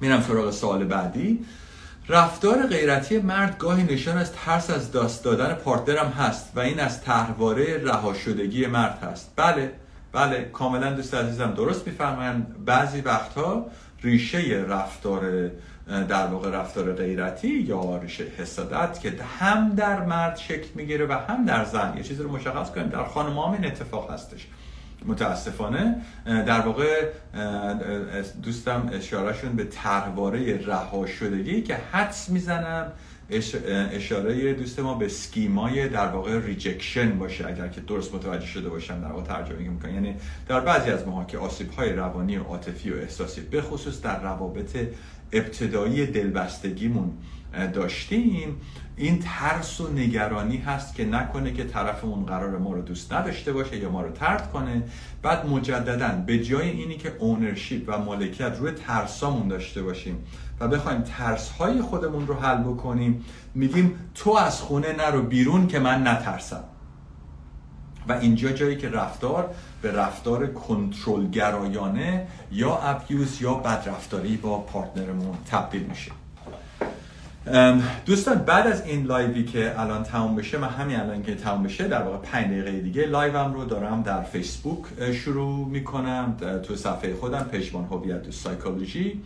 [0.00, 1.44] میرم سراغ سوال بعدی.
[2.08, 7.00] رفتار غیرتی مرد گاهی نشان از ترس از دست دادن پارتنرم هست و این از
[7.00, 9.32] تحواره رها شدگی مرد هست.
[9.36, 9.72] بله
[10.12, 13.66] بله کاملا دوست عزیزم درست می‌فهمن بعضی وقتها
[14.02, 15.50] ریشه رفتار
[16.08, 21.44] در واقع رفتار غیرتی یا ریشه حسادت که هم در مرد شکل می‌گیره و هم
[21.44, 21.94] در زن.
[21.96, 22.88] یه چیزی رو مشخص کنیم.
[22.88, 24.46] در خانم هم این اتفاق هستش.
[25.06, 27.08] متاسفانه در واقع
[28.42, 32.92] دوستم اشارهشون به طرحواره رها شدگی که حدس می‌زنم
[33.92, 38.68] اشاره دوست ما به schema ی در واقع rejection باشه اگر که درست متوجه شده
[38.68, 40.14] باشم در واقع ترجمه می‌کنم یعنی
[40.48, 44.22] در بعضی از ماها که آسیب های روانی و عاطفی و احساسی به خصوص در
[44.22, 44.76] روابط
[45.32, 47.12] ابتدایی دلبستگیمون
[47.74, 48.60] داشتیم
[48.96, 53.76] این ترس و نگرانی هست که نکنه که طرفمون قرار ما رو دوست نداشته باشه
[53.76, 54.82] یا ما رو ترد کنه.
[55.22, 60.24] بعد مجددا به جای اینی که اونرشیپ و مالکیت روی ترسامون داشته باشیم
[60.62, 65.78] و بخوایم ترس های خودمون رو حل بکنیم میگیم تو از خونه نرو بیرون که
[65.78, 66.64] من نترسم.
[68.08, 75.36] و اینجا جایی که رفتار به رفتار کنترلگرایانه یا abuse یا بدرفتاری با partner مون
[75.50, 76.12] تبدیل میشه.
[78.06, 81.88] دوستان بعد از این لایوی که الان تموم بشه من همین الان که تموم بشه
[81.88, 87.42] در واقع 5 دقیقه دیگه لایوم رو دارم در فیسبوک شروع می‌کنم تو صفحه خودم
[87.42, 89.22] پژمان هویت سایکولوژی.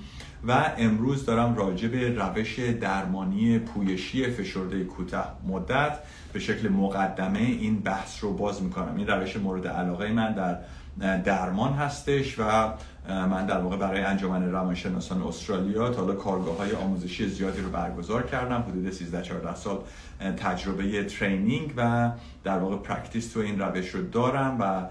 [0.48, 5.98] و امروز دارم راجع به روش درمانی پویشی فشرده کوتاه مدت
[6.32, 8.96] به شکل مقدمه این بحث رو باز می‌کنم.
[8.96, 10.58] این روش مورد علاقه من در
[11.16, 12.72] درمان هستش و
[13.08, 18.26] من در واقع برای انجمن روانشناسان استرالیا تا حالا کارگاه های آموزشی زیادی رو برگزار
[18.26, 18.64] کردم.
[18.68, 19.78] حدود 13 14 سال
[20.36, 22.10] تجربه training و
[22.44, 24.88] در واقع practice تو این روش رو دارم و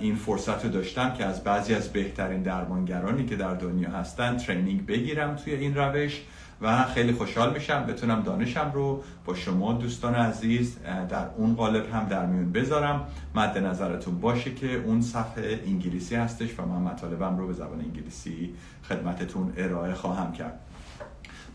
[0.00, 4.86] این فرصت رو داشتم که از بعضی از بهترین درمانگرانی که در دنیا هستن training
[4.86, 6.22] بگیرم توی این روش
[6.62, 12.04] و خیلی خوشحال میشم بتونم دانشم رو با شما دوستان عزیز در اون قالب هم
[12.04, 13.06] در میون بذارم.
[13.34, 18.54] مد نظرتون باشه که اون صفحه انگلیسی هستش و من مطالبم رو به زبان انگلیسی
[18.88, 20.60] خدمتتون ارائه خواهم کرد.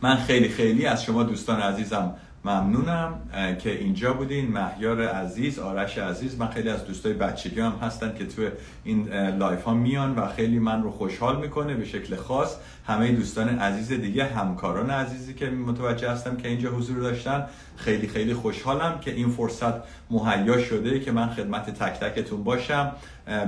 [0.01, 3.19] من خیلی خیلی از شما دوستان عزیزم ممنونم
[3.59, 4.51] که اینجا بودین.
[4.51, 8.49] مهیار عزیز آرش عزیز من خیلی از دوستای بچگی هم هستن که تو
[8.83, 12.55] این لایو ها میان و خیلی من رو خوشحال می‌کنه به شکل خاص.
[12.87, 17.45] همه دوستان عزیز دیگه همکاران عزیزی که متوجه هستم که اینجا حضور داشتن.
[17.75, 19.73] خیلی خیلی خوشحالم که این فرصت
[20.11, 22.91] مهیا شده که من خدمت تک تکتون باشم.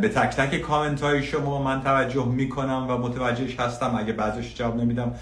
[0.01, 3.95] به تک تک کامنت های شما من توجه می‌کنم و متوجهش هستم.
[3.97, 5.15] اگه بعضیش جواب نمیدم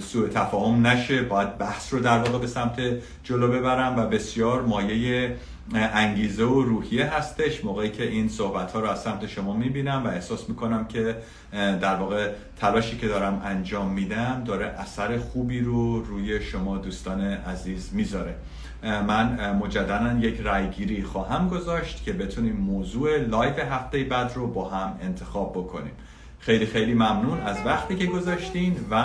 [0.00, 1.22] سوء تفاهم نشه.
[1.22, 2.80] باید بحث رو در واقع به سمت
[3.24, 5.36] جلو ببرم و بسیار مایه
[5.74, 7.64] انگیزه و روحیه هستش.
[7.64, 11.16] موقعی که این صحبت ها رو از سمت شما می‌بینم و احساس می‌کنم که
[11.52, 17.90] در واقع تلاشی که دارم انجام میدم داره اثر خوبی رو روی شما دوستان عزیز
[17.92, 18.34] می‌ذاره.
[18.82, 24.98] من مجددا یک رایگیری خواهم گذاشت که بتونیم موضوع لایو هفته بعد رو با هم
[25.02, 25.92] انتخاب بکنیم.
[26.40, 29.04] خیلی خیلی ممنون از وقتی که گذاشتین و